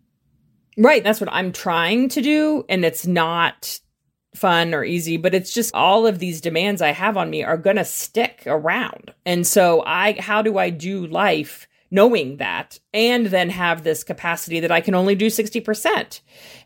Right. 0.77 1.03
That's 1.03 1.19
what 1.19 1.31
I'm 1.31 1.51
trying 1.51 2.09
to 2.09 2.21
do. 2.21 2.65
And 2.69 2.85
it's 2.85 3.05
not 3.05 3.79
fun 4.35 4.73
or 4.73 4.83
easy, 4.83 5.17
but 5.17 5.33
it's 5.33 5.53
just 5.53 5.73
all 5.73 6.05
of 6.05 6.19
these 6.19 6.41
demands 6.41 6.81
I 6.81 6.91
have 6.91 7.17
on 7.17 7.29
me 7.29 7.43
are 7.43 7.57
going 7.57 7.77
to 7.77 7.85
stick 7.85 8.43
around. 8.45 9.13
And 9.25 9.45
so 9.45 9.83
I, 9.85 10.19
how 10.19 10.41
do 10.41 10.57
I 10.57 10.69
do 10.69 11.07
life 11.07 11.67
knowing 11.91 12.37
that 12.37 12.79
and 12.93 13.27
then 13.27 13.49
have 13.49 13.83
this 13.83 14.03
capacity 14.03 14.59
that 14.59 14.71
I 14.71 14.81
can 14.81 14.95
only 14.95 15.15
do 15.15 15.27
60%? 15.27 16.21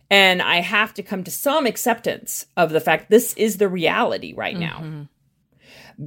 And 0.10 0.42
I 0.42 0.58
have 0.58 0.94
to 0.96 1.04
come 1.04 1.24
to 1.24 1.32
some 1.32 1.66
acceptance 1.66 2.46
of 2.58 2.72
the 2.72 2.82
fact 2.82 3.10
this 3.10 3.34
is 3.36 3.58
the 3.58 3.70
reality 3.70 4.34
right 4.34 4.58
now. 4.58 4.80
Mm-hmm 4.80 5.04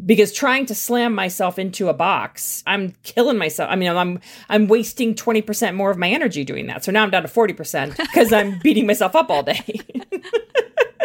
because 0.05 0.33
trying 0.33 0.67
to 0.67 0.75
slam 0.75 1.15
myself 1.15 1.59
into 1.59 1.89
a 1.89 1.95
box, 1.95 2.63
I'm 2.67 2.93
killing 3.03 3.39
myself. 3.39 3.71
I 3.71 3.77
mean, 3.77 3.95
I'm 3.95 4.21
I'm 4.49 4.67
wasting 4.67 5.15
20% 5.15 5.75
more 5.75 5.91
of 5.91 5.99
my 5.99 6.09
energy 6.09 6.45
doing 6.45 6.67
that. 6.67 6.85
So 6.85 6.93
now 6.93 7.03
I'm 7.03 7.11
down 7.11 7.23
to 7.23 7.29
40% 7.29 7.97
because 7.97 8.33
I'm 8.33 8.59
beating 8.59 8.87
myself 8.87 9.15
up 9.15 9.31
all 9.31 9.43
day. 9.43 9.65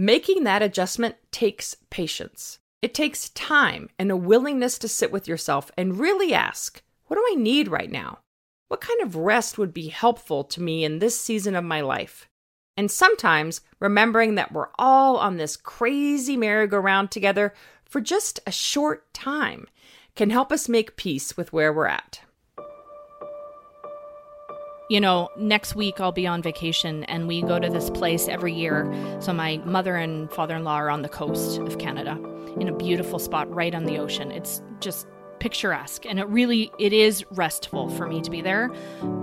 Making 0.00 0.44
that 0.44 0.62
adjustment 0.62 1.16
takes 1.30 1.76
patience. 1.90 2.58
It 2.80 2.94
takes 2.94 3.28
time 3.28 3.90
and 3.98 4.10
a 4.10 4.16
willingness 4.16 4.78
to 4.78 4.88
sit 4.88 5.12
with 5.12 5.28
yourself 5.28 5.70
and 5.76 6.00
really 6.00 6.32
ask, 6.32 6.82
what 7.04 7.16
do 7.16 7.24
I 7.30 7.34
need 7.34 7.68
right 7.68 7.90
now? 7.90 8.20
What 8.68 8.80
kind 8.80 9.02
of 9.02 9.14
rest 9.14 9.58
would 9.58 9.74
be 9.74 9.88
helpful 9.88 10.42
to 10.44 10.62
me 10.62 10.84
in 10.86 11.00
this 11.00 11.20
season 11.20 11.54
of 11.54 11.64
my 11.64 11.82
life? 11.82 12.30
And 12.78 12.90
sometimes 12.90 13.60
remembering 13.78 14.36
that 14.36 14.52
we're 14.52 14.70
all 14.78 15.18
on 15.18 15.36
this 15.36 15.54
crazy 15.54 16.34
merry-go-round 16.34 17.10
together 17.10 17.52
for 17.84 18.00
just 18.00 18.40
a 18.46 18.50
short 18.50 19.12
time 19.12 19.66
can 20.16 20.30
help 20.30 20.50
us 20.50 20.66
make 20.66 20.96
peace 20.96 21.36
with 21.36 21.52
where 21.52 21.74
we're 21.74 21.84
at. 21.84 22.22
You 24.90 25.00
know, 25.00 25.28
next 25.36 25.76
week 25.76 26.00
I'll 26.00 26.10
be 26.10 26.26
on 26.26 26.42
vacation 26.42 27.04
and 27.04 27.28
we 27.28 27.42
go 27.42 27.60
to 27.60 27.70
this 27.70 27.90
place 27.90 28.26
every 28.26 28.52
year. 28.52 28.92
So 29.20 29.32
my 29.32 29.58
mother 29.58 29.94
and 29.94 30.28
father-in-law 30.32 30.74
are 30.74 30.90
on 30.90 31.02
the 31.02 31.08
coast 31.08 31.60
of 31.60 31.78
Canada 31.78 32.18
in 32.58 32.66
a 32.66 32.76
beautiful 32.76 33.20
spot 33.20 33.48
right 33.54 33.72
on 33.72 33.84
the 33.84 33.98
ocean. 33.98 34.32
It's 34.32 34.60
just 34.80 35.06
picturesque 35.38 36.06
and 36.06 36.18
it 36.18 36.26
really 36.26 36.72
it 36.80 36.92
is 36.92 37.24
restful 37.30 37.88
for 37.90 38.08
me 38.08 38.20
to 38.20 38.32
be 38.32 38.40
there. 38.40 38.68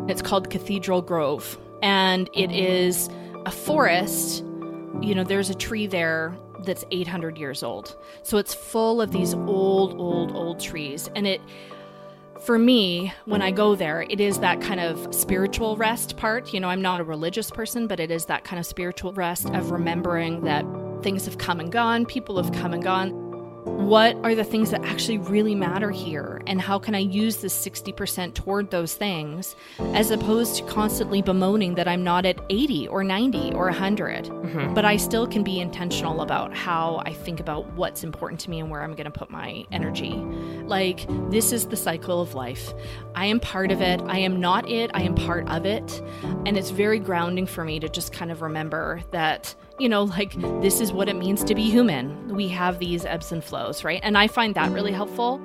It's 0.07 0.21
called 0.21 0.49
Cathedral 0.49 1.01
Grove 1.01 1.57
and 1.83 2.29
it 2.33 2.49
is 2.49 3.09
a 3.45 3.51
forest, 3.51 4.45
you 5.01 5.13
know, 5.13 5.25
there's 5.25 5.49
a 5.49 5.55
tree 5.55 5.85
there 5.85 6.33
that's 6.59 6.85
800 6.91 7.37
years 7.37 7.61
old. 7.61 7.97
So 8.23 8.37
it's 8.37 8.53
full 8.53 9.01
of 9.01 9.11
these 9.11 9.33
old, 9.33 9.99
old, 9.99 10.31
old 10.31 10.61
trees. 10.61 11.09
And 11.13 11.27
it 11.27 11.41
for 12.39 12.57
me, 12.57 13.13
when 13.25 13.41
I 13.41 13.51
go 13.51 13.75
there, 13.75 14.03
it 14.09 14.19
is 14.19 14.39
that 14.39 14.61
kind 14.61 14.79
of 14.79 15.13
spiritual 15.13 15.75
rest 15.77 16.17
part. 16.17 16.53
You 16.53 16.59
know, 16.59 16.69
I'm 16.69 16.81
not 16.81 16.99
a 16.99 17.03
religious 17.03 17.51
person, 17.51 17.87
but 17.87 17.99
it 17.99 18.11
is 18.11 18.25
that 18.25 18.43
kind 18.43 18.59
of 18.59 18.65
spiritual 18.65 19.13
rest 19.13 19.49
of 19.49 19.71
remembering 19.71 20.41
that 20.41 20.65
things 21.03 21.25
have 21.25 21.37
come 21.37 21.59
and 21.59 21.71
gone, 21.71 22.05
people 22.05 22.41
have 22.41 22.51
come 22.53 22.73
and 22.73 22.83
gone 22.83 23.26
what 23.67 24.15
are 24.23 24.35
the 24.35 24.43
things 24.43 24.71
that 24.71 24.83
actually 24.83 25.17
really 25.17 25.55
matter 25.55 25.91
here 25.91 26.41
and 26.47 26.59
how 26.61 26.79
can 26.79 26.95
i 26.95 26.99
use 26.99 27.37
this 27.37 27.53
60% 27.65 28.33
toward 28.33 28.71
those 28.71 28.95
things 28.95 29.55
as 29.79 30.11
opposed 30.11 30.55
to 30.57 30.63
constantly 30.63 31.21
bemoaning 31.21 31.75
that 31.75 31.87
i'm 31.87 32.03
not 32.03 32.25
at 32.25 32.39
80 32.49 32.87
or 32.87 33.03
90 33.03 33.53
or 33.53 33.65
100 33.65 34.25
mm-hmm. 34.25 34.73
but 34.73 34.85
i 34.85 34.97
still 34.97 35.27
can 35.27 35.43
be 35.43 35.59
intentional 35.59 36.21
about 36.21 36.55
how 36.55 37.01
i 37.05 37.13
think 37.13 37.39
about 37.39 37.65
what's 37.73 38.03
important 38.03 38.39
to 38.41 38.49
me 38.49 38.59
and 38.59 38.69
where 38.69 38.83
i'm 38.83 38.95
going 38.95 39.05
to 39.05 39.11
put 39.11 39.29
my 39.29 39.65
energy. 39.71 40.13
Like 40.65 41.05
this 41.29 41.51
is 41.51 41.67
the 41.67 41.77
cycle 41.77 42.21
of 42.21 42.33
life. 42.35 42.73
I 43.15 43.25
am 43.25 43.39
part 43.39 43.71
of 43.71 43.81
it. 43.81 44.01
I 44.07 44.19
am 44.19 44.39
not 44.39 44.69
it. 44.69 44.91
I 44.93 45.01
am 45.01 45.15
part 45.15 45.47
of 45.49 45.65
it. 45.65 46.01
And 46.45 46.57
it's 46.57 46.69
very 46.69 46.99
grounding 46.99 47.45
for 47.45 47.63
me 47.63 47.79
to 47.79 47.89
just 47.89 48.13
kind 48.13 48.31
of 48.31 48.41
remember 48.41 49.01
that 49.11 49.55
you 49.79 49.87
know, 49.87 50.03
like 50.03 50.33
this 50.61 50.79
is 50.79 50.91
what 50.91 51.09
it 51.09 51.15
means 51.15 51.43
to 51.43 51.55
be 51.55 51.69
human. 51.69 52.29
We 52.29 52.47
have 52.49 52.79
these 52.79 53.05
ebbs 53.05 53.31
and 53.31 53.43
flows, 53.43 53.83
right? 53.83 53.99
And 54.03 54.17
I 54.17 54.27
find 54.27 54.55
that 54.55 54.71
really 54.71 54.91
helpful. 54.91 55.39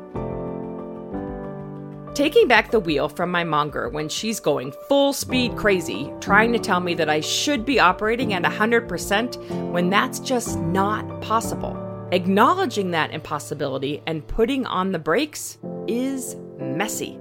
Taking 2.14 2.46
back 2.46 2.70
the 2.70 2.80
wheel 2.80 3.08
from 3.08 3.30
my 3.30 3.42
monger 3.42 3.88
when 3.88 4.08
she's 4.08 4.38
going 4.38 4.72
full 4.88 5.12
speed 5.12 5.56
crazy, 5.56 6.12
trying 6.20 6.52
to 6.52 6.58
tell 6.58 6.80
me 6.80 6.94
that 6.94 7.08
I 7.08 7.20
should 7.20 7.64
be 7.64 7.80
operating 7.80 8.34
at 8.34 8.42
100% 8.42 9.70
when 9.70 9.88
that's 9.88 10.18
just 10.18 10.58
not 10.58 11.22
possible. 11.22 11.78
Acknowledging 12.12 12.90
that 12.90 13.12
impossibility 13.12 14.02
and 14.06 14.26
putting 14.26 14.66
on 14.66 14.92
the 14.92 14.98
brakes 14.98 15.56
is 15.88 16.36
messy. 16.58 17.18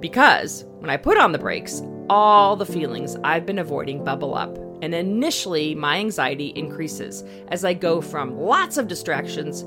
Because 0.00 0.64
when 0.78 0.90
I 0.90 0.98
put 0.98 1.16
on 1.16 1.32
the 1.32 1.38
brakes, 1.38 1.82
all 2.10 2.56
the 2.56 2.66
feelings 2.66 3.16
I've 3.24 3.46
been 3.46 3.58
avoiding 3.58 4.04
bubble 4.04 4.34
up 4.34 4.58
and 4.82 4.94
initially 4.94 5.74
my 5.74 5.98
anxiety 5.98 6.48
increases 6.56 7.24
as 7.48 7.64
I 7.64 7.74
go 7.74 8.00
from 8.00 8.38
lots 8.38 8.76
of 8.76 8.88
distractions 8.88 9.62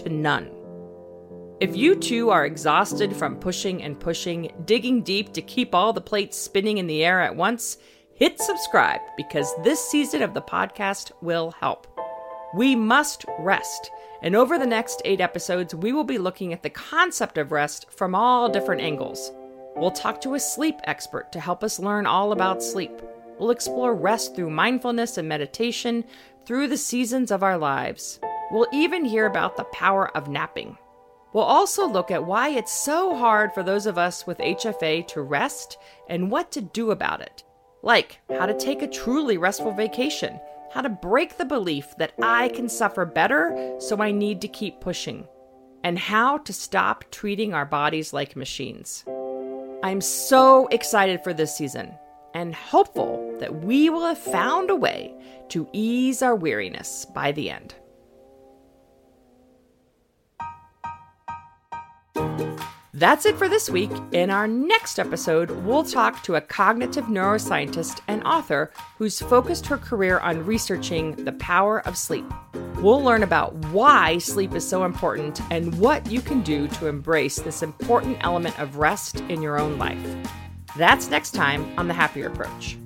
to 0.00 0.08
none. 0.08 0.50
If 1.60 1.76
you 1.76 1.94
too 1.94 2.30
are 2.30 2.44
exhausted 2.44 3.14
from 3.14 3.36
pushing 3.36 3.82
and 3.82 3.98
pushing, 3.98 4.52
digging 4.64 5.02
deep 5.02 5.32
to 5.34 5.42
keep 5.42 5.74
all 5.74 5.92
the 5.92 6.00
plates 6.00 6.36
spinning 6.36 6.78
in 6.78 6.86
the 6.86 7.04
air 7.04 7.20
at 7.20 7.36
once, 7.36 7.78
hit 8.14 8.40
subscribe 8.40 9.00
because 9.16 9.54
this 9.62 9.80
season 9.88 10.22
of 10.22 10.34
the 10.34 10.42
podcast 10.42 11.12
will 11.22 11.52
help. 11.52 11.86
We 12.54 12.74
must 12.74 13.24
rest. 13.38 13.90
And 14.22 14.34
over 14.34 14.58
the 14.58 14.66
next 14.66 15.02
eight 15.04 15.20
episodes, 15.20 15.74
we 15.74 15.92
will 15.92 16.04
be 16.04 16.18
looking 16.18 16.52
at 16.52 16.62
the 16.62 16.70
concept 16.70 17.38
of 17.38 17.52
rest 17.52 17.90
from 17.90 18.14
all 18.14 18.48
different 18.48 18.82
angles. 18.82 19.32
We'll 19.76 19.90
talk 19.90 20.20
to 20.22 20.34
a 20.34 20.40
sleep 20.40 20.76
expert 20.84 21.32
to 21.32 21.40
help 21.40 21.64
us 21.64 21.78
learn 21.78 22.06
all 22.06 22.32
about 22.32 22.62
sleep. 22.62 22.92
We'll 23.38 23.50
explore 23.50 23.94
rest 23.94 24.34
through 24.34 24.50
mindfulness 24.50 25.18
and 25.18 25.28
meditation 25.28 26.04
through 26.46 26.68
the 26.68 26.76
seasons 26.76 27.30
of 27.30 27.42
our 27.42 27.58
lives. 27.58 28.20
We'll 28.50 28.68
even 28.72 29.04
hear 29.04 29.26
about 29.26 29.56
the 29.56 29.64
power 29.64 30.14
of 30.16 30.28
napping. 30.28 30.76
We'll 31.32 31.44
also 31.44 31.88
look 31.88 32.12
at 32.12 32.24
why 32.24 32.50
it's 32.50 32.72
so 32.72 33.16
hard 33.16 33.52
for 33.52 33.64
those 33.64 33.86
of 33.86 33.98
us 33.98 34.26
with 34.26 34.38
HFA 34.38 35.08
to 35.08 35.22
rest 35.22 35.78
and 36.08 36.30
what 36.30 36.52
to 36.52 36.60
do 36.60 36.92
about 36.92 37.20
it. 37.20 37.42
Like 37.82 38.20
how 38.30 38.46
to 38.46 38.54
take 38.54 38.82
a 38.82 38.86
truly 38.86 39.36
restful 39.36 39.72
vacation, 39.72 40.38
how 40.72 40.82
to 40.82 40.88
break 40.88 41.36
the 41.36 41.44
belief 41.44 41.96
that 41.98 42.14
I 42.22 42.48
can 42.50 42.68
suffer 42.68 43.04
better, 43.04 43.76
so 43.80 44.00
I 44.00 44.12
need 44.12 44.40
to 44.42 44.48
keep 44.48 44.80
pushing, 44.80 45.26
and 45.82 45.98
how 45.98 46.38
to 46.38 46.52
stop 46.52 47.04
treating 47.10 47.52
our 47.52 47.66
bodies 47.66 48.12
like 48.12 48.36
machines. 48.36 49.04
I'm 49.82 50.00
so 50.00 50.68
excited 50.68 51.22
for 51.24 51.34
this 51.34 51.56
season 51.56 51.94
and 52.34 52.54
hopeful 52.54 53.36
that 53.38 53.62
we 53.62 53.88
will 53.88 54.04
have 54.04 54.18
found 54.18 54.68
a 54.68 54.76
way 54.76 55.14
to 55.48 55.68
ease 55.72 56.20
our 56.20 56.34
weariness 56.34 57.06
by 57.14 57.32
the 57.32 57.48
end. 57.50 57.74
That's 62.96 63.26
it 63.26 63.36
for 63.36 63.48
this 63.48 63.68
week. 63.68 63.90
In 64.12 64.30
our 64.30 64.46
next 64.46 65.00
episode, 65.00 65.50
we'll 65.50 65.82
talk 65.82 66.22
to 66.22 66.36
a 66.36 66.40
cognitive 66.40 67.06
neuroscientist 67.06 68.00
and 68.06 68.22
author 68.22 68.70
who's 68.98 69.20
focused 69.20 69.66
her 69.66 69.78
career 69.78 70.20
on 70.20 70.46
researching 70.46 71.24
the 71.24 71.32
power 71.32 71.80
of 71.88 71.98
sleep. 71.98 72.24
We'll 72.76 73.02
learn 73.02 73.24
about 73.24 73.52
why 73.66 74.18
sleep 74.18 74.54
is 74.54 74.66
so 74.66 74.84
important 74.84 75.40
and 75.50 75.76
what 75.80 76.08
you 76.08 76.20
can 76.20 76.42
do 76.42 76.68
to 76.68 76.86
embrace 76.86 77.40
this 77.40 77.64
important 77.64 78.18
element 78.20 78.58
of 78.60 78.76
rest 78.76 79.20
in 79.22 79.42
your 79.42 79.58
own 79.58 79.76
life. 79.76 80.16
That's 80.76 81.08
next 81.08 81.32
time 81.32 81.72
on 81.78 81.86
The 81.86 81.94
Happier 81.94 82.26
Approach. 82.26 82.76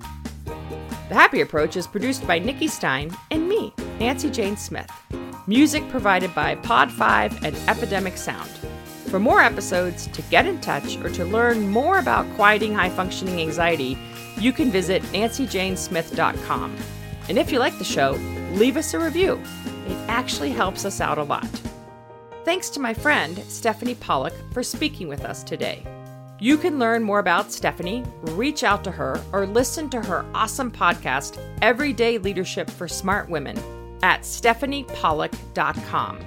The 0.45 1.15
Happy 1.15 1.41
Approach 1.41 1.77
is 1.77 1.87
produced 1.87 2.27
by 2.27 2.39
Nikki 2.39 2.69
Stein 2.69 3.17
and 3.31 3.49
me, 3.49 3.73
Nancy 3.99 4.29
Jane 4.29 4.59
Smith. 4.59 4.91
Music 5.47 5.89
provided 5.89 6.35
by 6.35 6.57
Pod5 6.57 7.43
and 7.43 7.57
Epidemic 7.67 8.19
Sound. 8.19 8.51
For 9.09 9.19
more 9.19 9.41
episodes, 9.41 10.07
to 10.09 10.21
get 10.23 10.45
in 10.45 10.61
touch, 10.61 10.99
or 10.99 11.09
to 11.09 11.25
learn 11.25 11.71
more 11.71 11.99
about 11.99 12.31
quieting 12.35 12.75
high 12.75 12.91
functioning 12.91 13.41
anxiety, 13.41 13.97
you 14.39 14.53
can 14.53 14.71
visit 14.71 15.03
nancyjanesmith.com. 15.05 16.77
And 17.31 17.39
if 17.39 17.51
you 17.51 17.59
like 17.59 17.79
the 17.79 17.85
show, 17.85 18.13
leave 18.53 18.77
us 18.77 18.93
a 18.93 18.99
review. 18.99 19.41
It 19.87 19.97
actually 20.09 20.51
helps 20.51 20.85
us 20.85 21.01
out 21.01 21.17
a 21.17 21.23
lot. 21.23 21.49
Thanks 22.45 22.69
to 22.71 22.81
my 22.81 22.93
friend, 22.93 23.43
Stephanie 23.49 23.95
Pollock, 23.95 24.35
for 24.53 24.63
speaking 24.63 25.09
with 25.09 25.25
us 25.25 25.43
today. 25.43 25.87
You 26.41 26.57
can 26.57 26.79
learn 26.79 27.03
more 27.03 27.19
about 27.19 27.51
Stephanie, 27.51 28.05
reach 28.23 28.63
out 28.63 28.85
to 28.85 28.93
her, 28.93 29.21
or 29.33 29.45
listen 29.45 29.91
to 29.91 30.01
her 30.01 30.25
awesome 30.35 30.71
podcast, 30.71 31.37
Everyday 31.63 32.19
Leadership 32.19 32.71
for 32.71 32.87
Smart 32.87 33.29
Women, 33.29 33.59
at 34.05 34.21
stephaniepollock.com. 34.21 36.21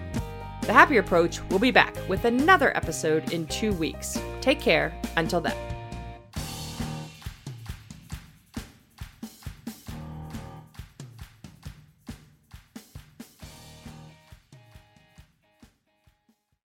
The 0.63 0.73
Happy 0.73 0.97
Approach 0.97 1.41
will 1.49 1.59
be 1.59 1.71
back 1.71 1.95
with 2.09 2.25
another 2.25 2.75
episode 2.75 3.31
in 3.31 3.47
two 3.47 3.71
weeks. 3.73 4.19
Take 4.41 4.59
care 4.59 4.93
until 5.15 5.39
then. 5.39 5.55